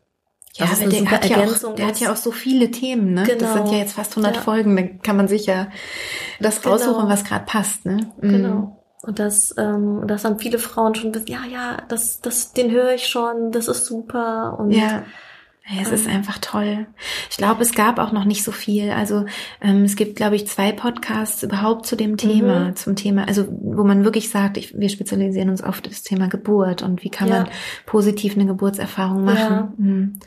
Ja, 0.57 0.67
es 0.67 0.73
aber 0.73 0.83
eine 0.83 0.91
der, 0.91 0.99
super 1.01 1.11
hat 1.13 1.29
ja, 1.29 1.37
auch, 1.37 1.41
Ergänzung 1.41 1.77
der 1.77 1.87
hat 1.87 1.95
ist. 1.95 2.01
ja 2.01 2.13
auch 2.13 2.17
so 2.17 2.31
viele 2.31 2.71
Themen, 2.71 3.13
ne? 3.15 3.25
Das 3.27 3.37
Genau. 3.39 3.53
sind 3.55 3.69
ja 3.73 3.79
jetzt 3.79 3.95
fast 3.95 4.13
100 4.17 4.37
Ja. 4.37 4.43
Folgen, 4.43 4.77
da 4.77 4.83
kann 5.03 5.17
man 5.17 5.27
sich 5.29 5.47
ja 5.47 5.69
das 6.41 6.61
Genau. 6.61 6.75
raussuchen, 6.75 7.09
was 7.09 7.25
gerade 7.25 7.45
passt, 7.45 7.85
ne? 7.87 8.13
Mhm. 8.21 8.29
Genau. 8.31 8.81
Und 9.03 9.19
das, 9.19 9.55
ähm, 9.59 10.03
das 10.07 10.25
haben 10.25 10.39
viele 10.39 10.59
Frauen 10.59 10.95
schon 10.95 11.15
wissen, 11.15 11.27
ja, 11.27 11.41
ja, 11.51 11.79
das, 11.89 12.21
das, 12.21 12.53
den 12.55 12.71
höre 12.71 12.95
ich 12.95 13.07
schon, 13.09 13.53
das 13.53 13.69
ist 13.69 13.85
super. 13.87 14.57
Und 14.59 14.71
Ja. 14.71 15.03
Es 15.81 15.91
ist 15.91 16.07
Ähm. 16.07 16.17
einfach 16.17 16.37
toll. 16.39 16.87
Ich 17.31 17.39
glaube, 17.39 17.63
es 17.63 17.75
gab 17.75 17.99
auch 17.99 18.13
noch 18.13 18.27
nicht 18.27 18.45
so 18.45 18.53
viel. 18.53 18.91
Also 18.91 19.25
ähm, 19.63 19.85
es 19.85 19.97
gibt, 19.97 20.15
glaube 20.17 20.37
ich, 20.37 20.47
zwei 20.47 20.73
Podcasts 20.73 21.43
überhaupt 21.43 21.87
zu 21.87 21.97
dem 21.97 22.19
Thema, 22.19 22.67
Mhm. 22.67 22.77
zum 22.77 22.97
Thema, 22.97 23.27
also 23.27 23.47
wo 23.49 23.83
man 23.83 24.05
wirklich 24.05 24.29
sagt, 24.29 24.59
ich, 24.59 24.79
wir 24.79 24.91
spezialisieren 24.91 25.49
uns 25.49 25.63
auf 25.63 25.81
das 25.81 26.03
Thema 26.03 26.29
Geburt 26.29 26.83
und 26.83 27.03
wie 27.03 27.09
kann 27.09 27.29
Ja. 27.29 27.35
man 27.45 27.49
positiv 27.87 28.35
eine 28.35 28.45
Geburtserfahrung 28.45 29.25
machen. 29.25 29.55
Ja. 29.55 29.73
Mhm. 29.79 30.19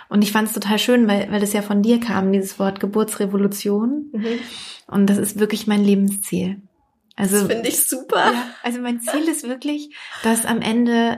Und 0.07 0.21
ich 0.23 0.31
fand 0.31 0.47
es 0.49 0.53
total 0.53 0.77
schön, 0.77 1.07
weil, 1.07 1.31
weil 1.31 1.41
es 1.41 1.53
ja 1.53 1.63
von 1.63 1.81
dir 1.81 1.99
kam, 1.99 2.31
dieses 2.31 2.59
Wort 2.59 2.79
Geburtsrevolution. 2.79 4.09
Mhm. 4.11 4.25
Und 4.87 5.07
das 5.09 5.17
ist 5.17 5.39
wirklich 5.39 5.65
mein 5.65 5.83
Lebensziel. 5.83 6.61
Das 7.17 7.33
Also, 7.33 7.47
finde 7.47 7.67
ich 7.69 7.87
super. 7.87 8.17
ja, 8.31 8.43
also 8.63 8.79
mein 8.79 9.01
Ziel 9.01 9.27
ist 9.27 9.47
wirklich, 9.47 9.95
dass 10.23 10.45
am 10.45 10.61
Ende 10.61 11.17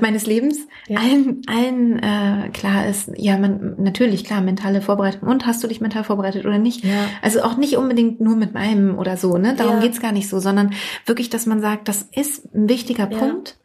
meines 0.00 0.26
Lebens 0.26 0.58
Ja. 0.86 1.00
allen, 1.00 1.42
allen 1.46 1.98
äh, 1.98 2.48
klar 2.50 2.86
ist, 2.86 3.10
ja, 3.16 3.36
man, 3.38 3.74
natürlich, 3.78 4.24
klar, 4.24 4.40
mentale 4.40 4.80
Vorbereitung. 4.82 5.28
Und 5.28 5.46
hast 5.46 5.62
du 5.64 5.68
dich 5.68 5.80
mental 5.80 6.04
vorbereitet 6.04 6.44
oder 6.46 6.58
nicht? 6.58 6.84
Ja. 6.84 7.08
Also 7.22 7.42
auch 7.42 7.56
nicht 7.56 7.76
unbedingt 7.76 8.20
nur 8.20 8.36
mit 8.36 8.54
meinem 8.54 8.98
oder 8.98 9.16
so, 9.16 9.36
ne? 9.38 9.54
Darum 9.56 9.76
Ja. 9.76 9.80
geht's 9.80 10.00
gar 10.00 10.12
nicht 10.12 10.28
so, 10.28 10.38
sondern 10.38 10.72
wirklich, 11.06 11.30
dass 11.30 11.46
man 11.46 11.60
sagt, 11.60 11.88
das 11.88 12.02
ist 12.14 12.54
ein 12.54 12.68
wichtiger. 12.68 13.06
Punkt 13.06 13.56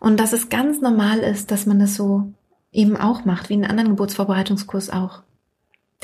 und 0.00 0.18
dass 0.20 0.32
es 0.32 0.48
ganz 0.48 0.80
normal 0.80 1.18
ist, 1.20 1.50
dass 1.50 1.66
man 1.66 1.78
das 1.78 1.94
so 1.94 2.32
eben 2.72 2.96
auch 2.96 3.24
macht, 3.24 3.48
wie 3.48 3.54
in 3.54 3.62
einem 3.62 3.70
anderen 3.70 3.90
Geburtsvorbereitungskurs 3.90 4.90
auch. 4.90 5.22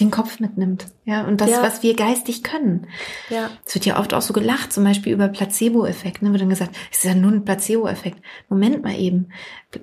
Den 0.01 0.11
Kopf 0.11 0.41
mitnimmt, 0.41 0.87
ja, 1.05 1.27
und 1.27 1.43
das, 1.43 1.51
Ja. 1.51 1.63
was 1.63 1.83
wir 1.83 1.95
geistig 1.95 2.43
können. 2.43 2.87
Ja. 3.29 3.51
Es 3.67 3.75
wird 3.75 3.85
ja 3.85 4.01
oft 4.01 4.15
auch 4.15 4.23
so 4.23 4.33
gelacht, 4.33 4.73
zum 4.73 4.85
Beispiel 4.85 5.13
über 5.13 5.29
Placebo-Effekt, 5.29 6.23
ne, 6.23 6.31
wird 6.33 6.41
dann 6.41 6.49
gesagt, 6.49 6.75
es 6.91 6.99
ist 6.99 7.05
ja 7.05 7.15
nur 7.15 7.31
ein 7.31 7.45
Placebo-Effekt. 7.45 8.17
Moment 8.49 8.83
mal 8.83 8.99
eben. 8.99 9.29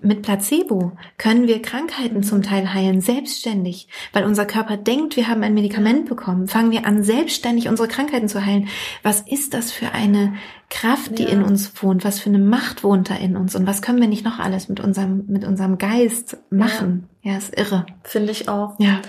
Mit 0.02 0.24
Placebo 0.24 0.94
können 1.20 1.48
wir 1.48 1.62
Krankheiten 1.62 2.24
zum 2.24 2.42
Teil 2.42 2.74
heilen, 2.74 3.02
selbstständig. 3.02 3.88
Weil 4.12 4.24
unser 4.26 4.48
Körper 4.48 4.78
denkt, 4.78 5.16
wir 5.16 5.28
haben 5.28 5.44
ein 5.44 5.54
Medikament 5.54 6.10
bekommen. 6.10 6.48
Fangen 6.48 6.72
wir 6.72 6.88
an, 6.88 7.04
selbstständig 7.04 7.70
unsere 7.70 7.88
Krankheiten 7.88 8.28
zu 8.28 8.44
heilen. 8.44 8.68
Was 9.04 9.22
ist 9.22 9.54
das 9.54 9.72
für 9.72 9.92
eine 9.92 10.34
Kraft, 10.72 11.20
die 11.20 11.24
Ja. 11.24 11.30
in 11.30 11.44
uns 11.44 11.72
wohnt? 11.84 12.04
Was 12.04 12.20
für 12.20 12.30
eine 12.30 12.40
Macht 12.40 12.84
wohnt 12.84 13.12
da 13.12 13.16
in 13.16 13.38
uns? 13.38 13.56
Und 13.56 13.68
was 13.68 13.84
können 13.84 14.02
wir 14.02 14.08
nicht 14.08 14.26
noch 14.26 14.40
alles 14.40 14.70
mit 14.70 14.80
unserem, 14.80 15.26
mit 15.28 15.44
unserem 15.46 15.78
Geist 15.78 16.38
machen? 16.50 17.08
Ja, 17.22 17.38
ist 17.38 17.56
irre. 17.56 17.86
Finde 18.04 18.32
ich 18.32 18.50
auch. 18.50 18.74
Ja. 18.80 19.02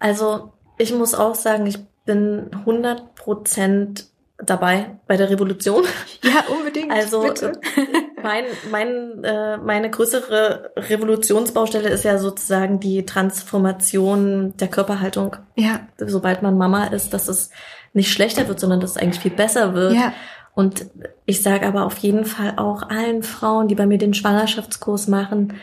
Also 0.00 0.52
ich 0.78 0.92
muss 0.92 1.14
auch 1.14 1.36
sagen, 1.36 1.66
ich 1.66 1.78
bin 2.04 2.50
100 2.52 3.14
Prozent 3.14 4.06
dabei 4.38 4.98
bei 5.06 5.16
der 5.16 5.30
Revolution. 5.30 5.84
Ja, 6.22 6.44
unbedingt. 6.54 6.92
Also 6.92 7.22
bitte. 7.22 7.52
mein, 8.22 8.44
mein, 8.70 9.24
äh, 9.24 9.56
meine 9.56 9.88
größere 9.90 10.72
Revolutionsbaustelle 10.76 11.88
ist 11.88 12.04
ja 12.04 12.18
sozusagen 12.18 12.78
die 12.78 13.06
Transformation 13.06 14.54
der 14.58 14.68
Körperhaltung. 14.68 15.36
Ja, 15.56 15.80
Sobald 15.96 16.42
man 16.42 16.58
Mama 16.58 16.88
ist, 16.88 17.14
dass 17.14 17.28
es 17.28 17.50
nicht 17.94 18.12
schlechter 18.12 18.48
wird, 18.48 18.60
sondern 18.60 18.80
dass 18.80 18.92
es 18.92 18.96
eigentlich 18.98 19.20
viel 19.20 19.30
besser 19.30 19.74
wird. 19.74 19.94
ja, 19.94 20.12
Und 20.54 20.86
ich 21.24 21.42
sage 21.42 21.66
aber 21.66 21.86
auf 21.86 21.96
jeden 21.98 22.26
Fall 22.26 22.54
auch 22.56 22.82
allen 22.90 23.22
Frauen, 23.22 23.66
die 23.68 23.74
bei 23.74 23.86
mir 23.86 23.98
den 23.98 24.14
Schwangerschaftskurs 24.14 25.08
machen, 25.08 25.54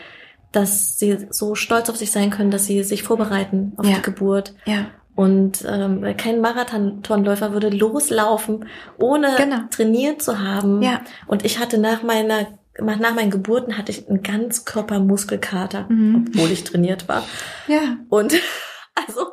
dass 0.51 0.97
sie 0.99 1.27
so 1.29 1.55
stolz 1.55 1.89
auf 1.89 1.97
sich 1.97 2.11
sein 2.11 2.29
können, 2.29 2.51
dass 2.51 2.65
sie 2.65 2.83
sich 2.83 3.03
vorbereiten 3.03 3.73
auf 3.77 3.85
Ja. 3.85 3.95
die 3.97 4.01
Geburt. 4.01 4.53
ja. 4.65 4.87
Und 5.15 5.65
ähm, 5.67 6.05
kein 6.15 6.41
Marathonläufer 6.41 7.51
würde 7.51 7.69
loslaufen, 7.69 8.65
ohne 8.99 9.33
Genau. 9.35 9.61
trainiert 9.71 10.21
zu 10.21 10.37
haben. 10.39 10.83
Ja. 10.83 11.01
Und 11.25 11.43
ich 11.43 11.57
hatte 11.57 11.79
nach 11.79 12.03
meiner 12.03 12.45
nach 12.79 13.15
meinen 13.15 13.31
Geburten 13.31 13.75
hatte 13.79 13.91
ich 13.91 14.07
einen 14.07 14.21
Ganzkörpermuskelkater, 14.21 15.87
Mhm. 15.89 16.27
obwohl 16.29 16.51
ich 16.51 16.63
trainiert 16.63 17.07
war. 17.07 17.23
Ja, 17.67 17.97
Und 18.09 18.33
also 18.95 19.27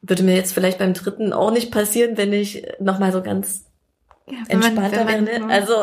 würde 0.00 0.22
mir 0.22 0.34
jetzt 0.36 0.52
vielleicht 0.54 0.78
beim 0.78 0.94
dritten 0.94 1.32
auch 1.32 1.50
nicht 1.50 1.70
passieren, 1.70 2.16
wenn 2.16 2.32
ich 2.32 2.64
noch 2.80 2.98
mal 2.98 3.12
so 3.12 3.22
ganz 3.22 3.66
Ja, 4.30 4.38
entspannter 4.48 5.06
wenn 5.06 5.06
man 5.06 5.26
wäre. 5.26 5.40
nur- 5.40 5.50
Also 5.50 5.74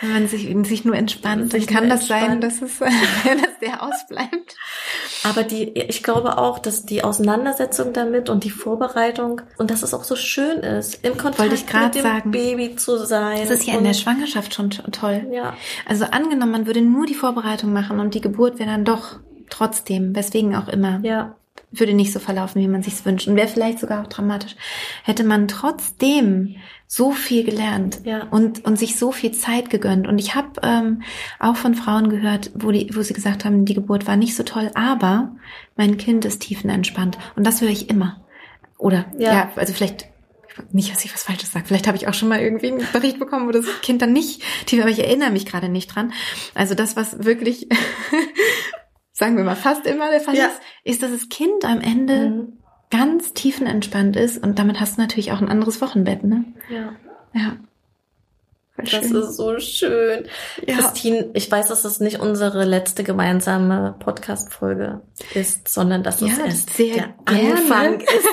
wenn 0.00 0.12
man 0.12 0.28
sich, 0.28 0.54
sich 0.68 0.84
nur 0.84 0.94
entspannt, 0.94 1.52
Sich 1.52 1.66
dann 1.66 1.74
kann 1.76 1.88
das 1.88 2.06
sein, 2.06 2.42
entspannt. 2.42 2.44
dass 2.44 2.62
es, 2.62 2.78
dass 3.42 3.58
der 3.60 3.82
ausbleibt. 3.82 4.56
Aber 5.24 5.42
die, 5.42 5.64
ich 5.78 6.02
glaube 6.02 6.38
auch, 6.38 6.58
dass 6.58 6.84
die 6.84 7.02
Auseinandersetzung 7.04 7.92
damit 7.92 8.28
und 8.30 8.44
die 8.44 8.50
Vorbereitung 8.50 9.40
und 9.58 9.70
dass 9.70 9.82
es 9.82 9.94
auch 9.94 10.04
so 10.04 10.16
schön 10.16 10.58
ist, 10.58 11.04
im 11.04 11.16
Kontakt 11.16 11.50
mit 11.50 11.94
dem 11.94 12.02
sagen. 12.02 12.30
Baby 12.30 12.76
zu 12.76 12.96
sein. 13.04 13.40
Das 13.40 13.50
ist 13.50 13.66
ja 13.66 13.76
in 13.76 13.84
der 13.84 13.94
Schwangerschaft 13.94 14.54
schon 14.54 14.70
to- 14.70 14.90
toll. 14.90 15.26
Ja, 15.32 15.54
Also 15.86 16.04
angenommen, 16.06 16.52
man 16.52 16.66
würde 16.66 16.80
nur 16.80 17.06
die 17.06 17.14
Vorbereitung 17.14 17.72
machen 17.72 18.00
und 18.00 18.14
die 18.14 18.20
Geburt 18.20 18.58
wäre 18.58 18.70
dann 18.70 18.84
doch 18.84 19.18
trotzdem, 19.50 20.14
weswegen 20.14 20.54
auch 20.54 20.68
immer, 20.68 21.00
ja, 21.02 21.34
würde 21.70 21.92
nicht 21.94 22.12
so 22.12 22.18
verlaufen, 22.18 22.62
wie 22.62 22.68
man 22.68 22.82
sich's 22.82 23.04
wünscht 23.04 23.28
und 23.28 23.36
wäre 23.36 23.48
vielleicht 23.48 23.78
sogar 23.78 24.02
auch 24.02 24.06
dramatisch. 24.08 24.56
Hätte 25.04 25.22
man 25.24 25.48
trotzdem 25.48 26.56
so 26.86 27.12
viel 27.12 27.44
gelernt 27.44 28.00
Ja. 28.04 28.26
und, 28.30 28.64
und 28.64 28.78
sich 28.78 28.96
so 28.96 29.12
viel 29.12 29.32
Zeit 29.32 29.68
gegönnt. 29.68 30.06
Und 30.08 30.18
ich 30.18 30.34
habe 30.34 30.48
ähm, 30.62 31.02
auch 31.38 31.56
von 31.56 31.74
Frauen 31.74 32.08
gehört, 32.08 32.50
wo, 32.54 32.70
die, 32.70 32.90
wo 32.94 33.02
sie 33.02 33.12
gesagt 33.12 33.44
haben, 33.44 33.66
die 33.66 33.74
Geburt 33.74 34.06
war 34.06 34.16
nicht 34.16 34.34
so 34.34 34.42
toll, 34.42 34.70
aber 34.74 35.36
mein 35.76 35.98
Kind 35.98 36.24
ist 36.24 36.40
tiefenentspannt. 36.40 37.18
Und 37.36 37.46
das 37.46 37.60
höre 37.60 37.68
ich 37.68 37.90
immer. 37.90 38.24
Oder 38.78 39.04
Ja. 39.18 39.32
ja, 39.34 39.52
also 39.56 39.74
vielleicht 39.74 40.06
nicht, 40.72 40.90
dass 40.92 41.04
ich 41.04 41.12
was 41.12 41.22
Falsches 41.24 41.52
sage. 41.52 41.66
Vielleicht 41.66 41.86
habe 41.86 41.96
ich 41.98 42.08
auch 42.08 42.14
schon 42.14 42.28
mal 42.28 42.40
irgendwie 42.40 42.72
einen 42.72 42.86
Bericht 42.92 43.18
bekommen, 43.18 43.46
wo 43.46 43.52
das 43.52 43.66
Kind 43.82 44.00
dann 44.02 44.12
nicht 44.12 44.42
tief, 44.66 44.80
aber 44.80 44.90
ich 44.90 44.98
erinnere 44.98 45.30
mich 45.30 45.46
gerade 45.46 45.68
nicht 45.68 45.94
dran. 45.94 46.12
Also 46.54 46.74
das, 46.74 46.96
was 46.96 47.24
wirklich, 47.24 47.68
sagen 49.18 49.36
wir 49.36 49.44
mal, 49.44 49.56
fast 49.56 49.84
immer 49.86 50.10
der 50.10 50.20
Fall 50.20 50.36
Ja. 50.36 50.46
ist, 50.46 50.60
ist, 50.84 51.02
dass 51.02 51.10
das 51.10 51.28
Kind 51.28 51.64
am 51.64 51.80
Ende 51.80 52.30
Mhm. 52.30 52.52
ganz 52.90 53.34
tiefenentspannt 53.34 54.16
ist 54.16 54.42
und 54.42 54.58
damit 54.58 54.80
hast 54.80 54.96
du 54.96 55.00
natürlich 55.02 55.32
auch 55.32 55.40
ein 55.40 55.48
anderes 55.48 55.80
Wochenbett, 55.80 56.22
ne? 56.24 56.44
ja. 56.70 56.92
Ja. 57.34 57.56
Das 58.76 59.06
ist 59.10 59.36
so 59.36 59.58
schön. 59.58 60.26
Ja. 60.64 60.76
Christine, 60.76 61.30
ich 61.34 61.50
weiß, 61.50 61.66
dass 61.66 61.84
es 61.84 61.98
nicht 61.98 62.20
unsere 62.20 62.64
letzte 62.64 63.02
gemeinsame 63.02 63.96
Podcast-Folge 63.98 65.00
ist, 65.34 65.68
sondern 65.68 66.04
dass 66.04 66.22
es 66.22 66.38
Ja, 66.38 66.44
erst 66.46 66.70
sehr 66.74 66.94
der 66.94 67.14
gerne. 67.26 67.52
Anfang 67.56 68.00
ist. 68.00 68.28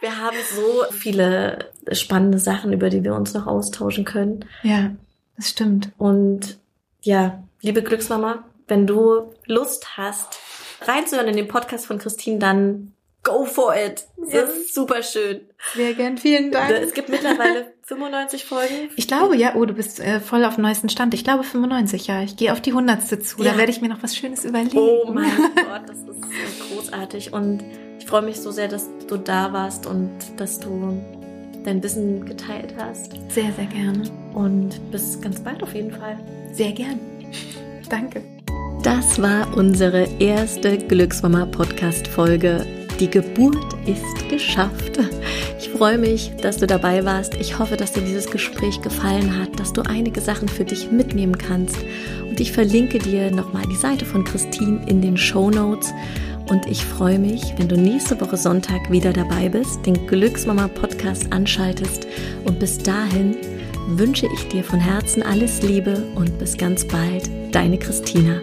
Wir 0.00 0.18
haben 0.18 0.36
so 0.56 0.94
viele 0.94 1.70
spannende 1.92 2.38
Sachen, 2.38 2.72
über 2.72 2.88
die 2.88 3.04
wir 3.04 3.14
uns 3.14 3.34
noch 3.34 3.46
austauschen 3.46 4.06
können. 4.06 4.46
Ja, 4.62 4.92
das 5.36 5.50
stimmt. 5.50 5.90
Und 5.98 6.58
ja, 7.02 7.42
liebe 7.60 7.82
Glücksmama, 7.82 8.44
wenn 8.72 8.86
du 8.86 9.34
Lust 9.44 9.98
hast, 9.98 10.38
reinzuhören 10.80 11.28
in 11.28 11.36
den 11.36 11.46
Podcast 11.46 11.84
von 11.84 11.98
Christine, 11.98 12.38
dann 12.38 12.94
go 13.22 13.44
for 13.44 13.76
it. 13.76 14.06
Das 14.16 14.48
ist 14.48 14.72
super 14.72 15.02
schön. 15.02 15.42
Sehr 15.74 15.92
gern, 15.92 16.16
vielen 16.16 16.50
Dank. 16.50 16.70
Es 16.70 16.94
gibt 16.94 17.10
mittlerweile 17.10 17.74
95 17.82 18.46
Folgen. 18.46 18.88
Ich 18.96 19.06
glaube, 19.06 19.36
ja, 19.36 19.56
oh, 19.56 19.66
du 19.66 19.74
bist 19.74 20.00
äh, 20.00 20.20
voll 20.20 20.42
auf 20.46 20.54
dem 20.54 20.62
neuesten 20.62 20.88
Stand. 20.88 21.12
Ich 21.12 21.22
glaube 21.22 21.44
95, 21.44 22.06
ja. 22.06 22.22
Ich 22.22 22.38
gehe 22.38 22.50
auf 22.50 22.62
die 22.62 22.72
hundertste 22.72 23.18
zu. 23.18 23.42
Ja. 23.42 23.52
Da 23.52 23.58
werde 23.58 23.70
ich 23.70 23.82
mir 23.82 23.88
noch 23.88 24.02
was 24.02 24.16
Schönes 24.16 24.46
überlegen. 24.46 24.78
Oh 24.78 25.04
mein 25.12 25.30
Gott, 25.54 25.82
das 25.86 25.98
ist 25.98 26.06
so 26.06 26.74
großartig. 26.74 27.34
Und 27.34 27.62
ich 27.98 28.06
freue 28.06 28.22
mich 28.22 28.40
so 28.40 28.52
sehr, 28.52 28.68
dass 28.68 28.88
du 29.06 29.18
da 29.18 29.52
warst 29.52 29.86
und 29.86 30.18
dass 30.38 30.58
du 30.58 30.98
dein 31.62 31.82
Wissen 31.82 32.24
geteilt 32.24 32.72
hast. 32.78 33.12
Sehr, 33.28 33.52
sehr 33.52 33.66
gerne. 33.66 34.04
Und 34.32 34.80
bis 34.90 35.20
ganz 35.20 35.40
bald 35.40 35.62
auf 35.62 35.74
jeden 35.74 35.92
Fall. 35.92 36.18
Sehr 36.52 36.72
gern. 36.72 36.98
Danke. 37.90 38.22
Das 38.82 39.20
war 39.20 39.56
unsere 39.56 40.08
erste 40.18 40.78
Glücksmama 40.78 41.46
Podcast 41.46 42.08
Folge. 42.08 42.66
Die 42.98 43.08
Geburt 43.08 43.56
ist 43.86 44.28
geschafft. 44.28 44.98
Ich 45.58 45.68
freue 45.68 45.98
mich, 45.98 46.32
dass 46.42 46.58
du 46.58 46.66
dabei 46.66 47.04
warst. 47.04 47.34
Ich 47.34 47.58
hoffe, 47.58 47.76
dass 47.76 47.92
dir 47.92 48.02
dieses 48.02 48.30
Gespräch 48.30 48.82
gefallen 48.82 49.38
hat, 49.38 49.58
dass 49.58 49.72
du 49.72 49.82
einige 49.82 50.20
Sachen 50.20 50.48
für 50.48 50.64
dich 50.64 50.90
mitnehmen 50.90 51.38
kannst. 51.38 51.76
Und 52.28 52.40
ich 52.40 52.52
verlinke 52.52 52.98
dir 52.98 53.30
nochmal 53.30 53.64
die 53.70 53.76
Seite 53.76 54.04
von 54.04 54.24
Christine 54.24 54.80
in 54.86 55.00
den 55.00 55.16
Show 55.16 55.50
Notes. 55.50 55.92
Und 56.48 56.66
ich 56.66 56.84
freue 56.84 57.18
mich, 57.18 57.54
wenn 57.56 57.68
du 57.68 57.76
nächste 57.76 58.20
Woche 58.20 58.36
Sonntag 58.36 58.90
wieder 58.90 59.12
dabei 59.12 59.48
bist, 59.48 59.84
den 59.86 60.06
Glücksmama 60.06 60.68
Podcast 60.68 61.32
anschaltest. 61.32 62.06
Und 62.44 62.58
bis 62.58 62.78
dahin 62.78 63.36
wünsche 63.88 64.28
ich 64.34 64.48
dir 64.48 64.64
von 64.64 64.80
Herzen 64.80 65.22
alles 65.22 65.62
Liebe 65.62 66.04
und 66.14 66.38
bis 66.38 66.56
ganz 66.56 66.86
bald, 66.86 67.30
deine 67.52 67.78
Christina. 67.78 68.40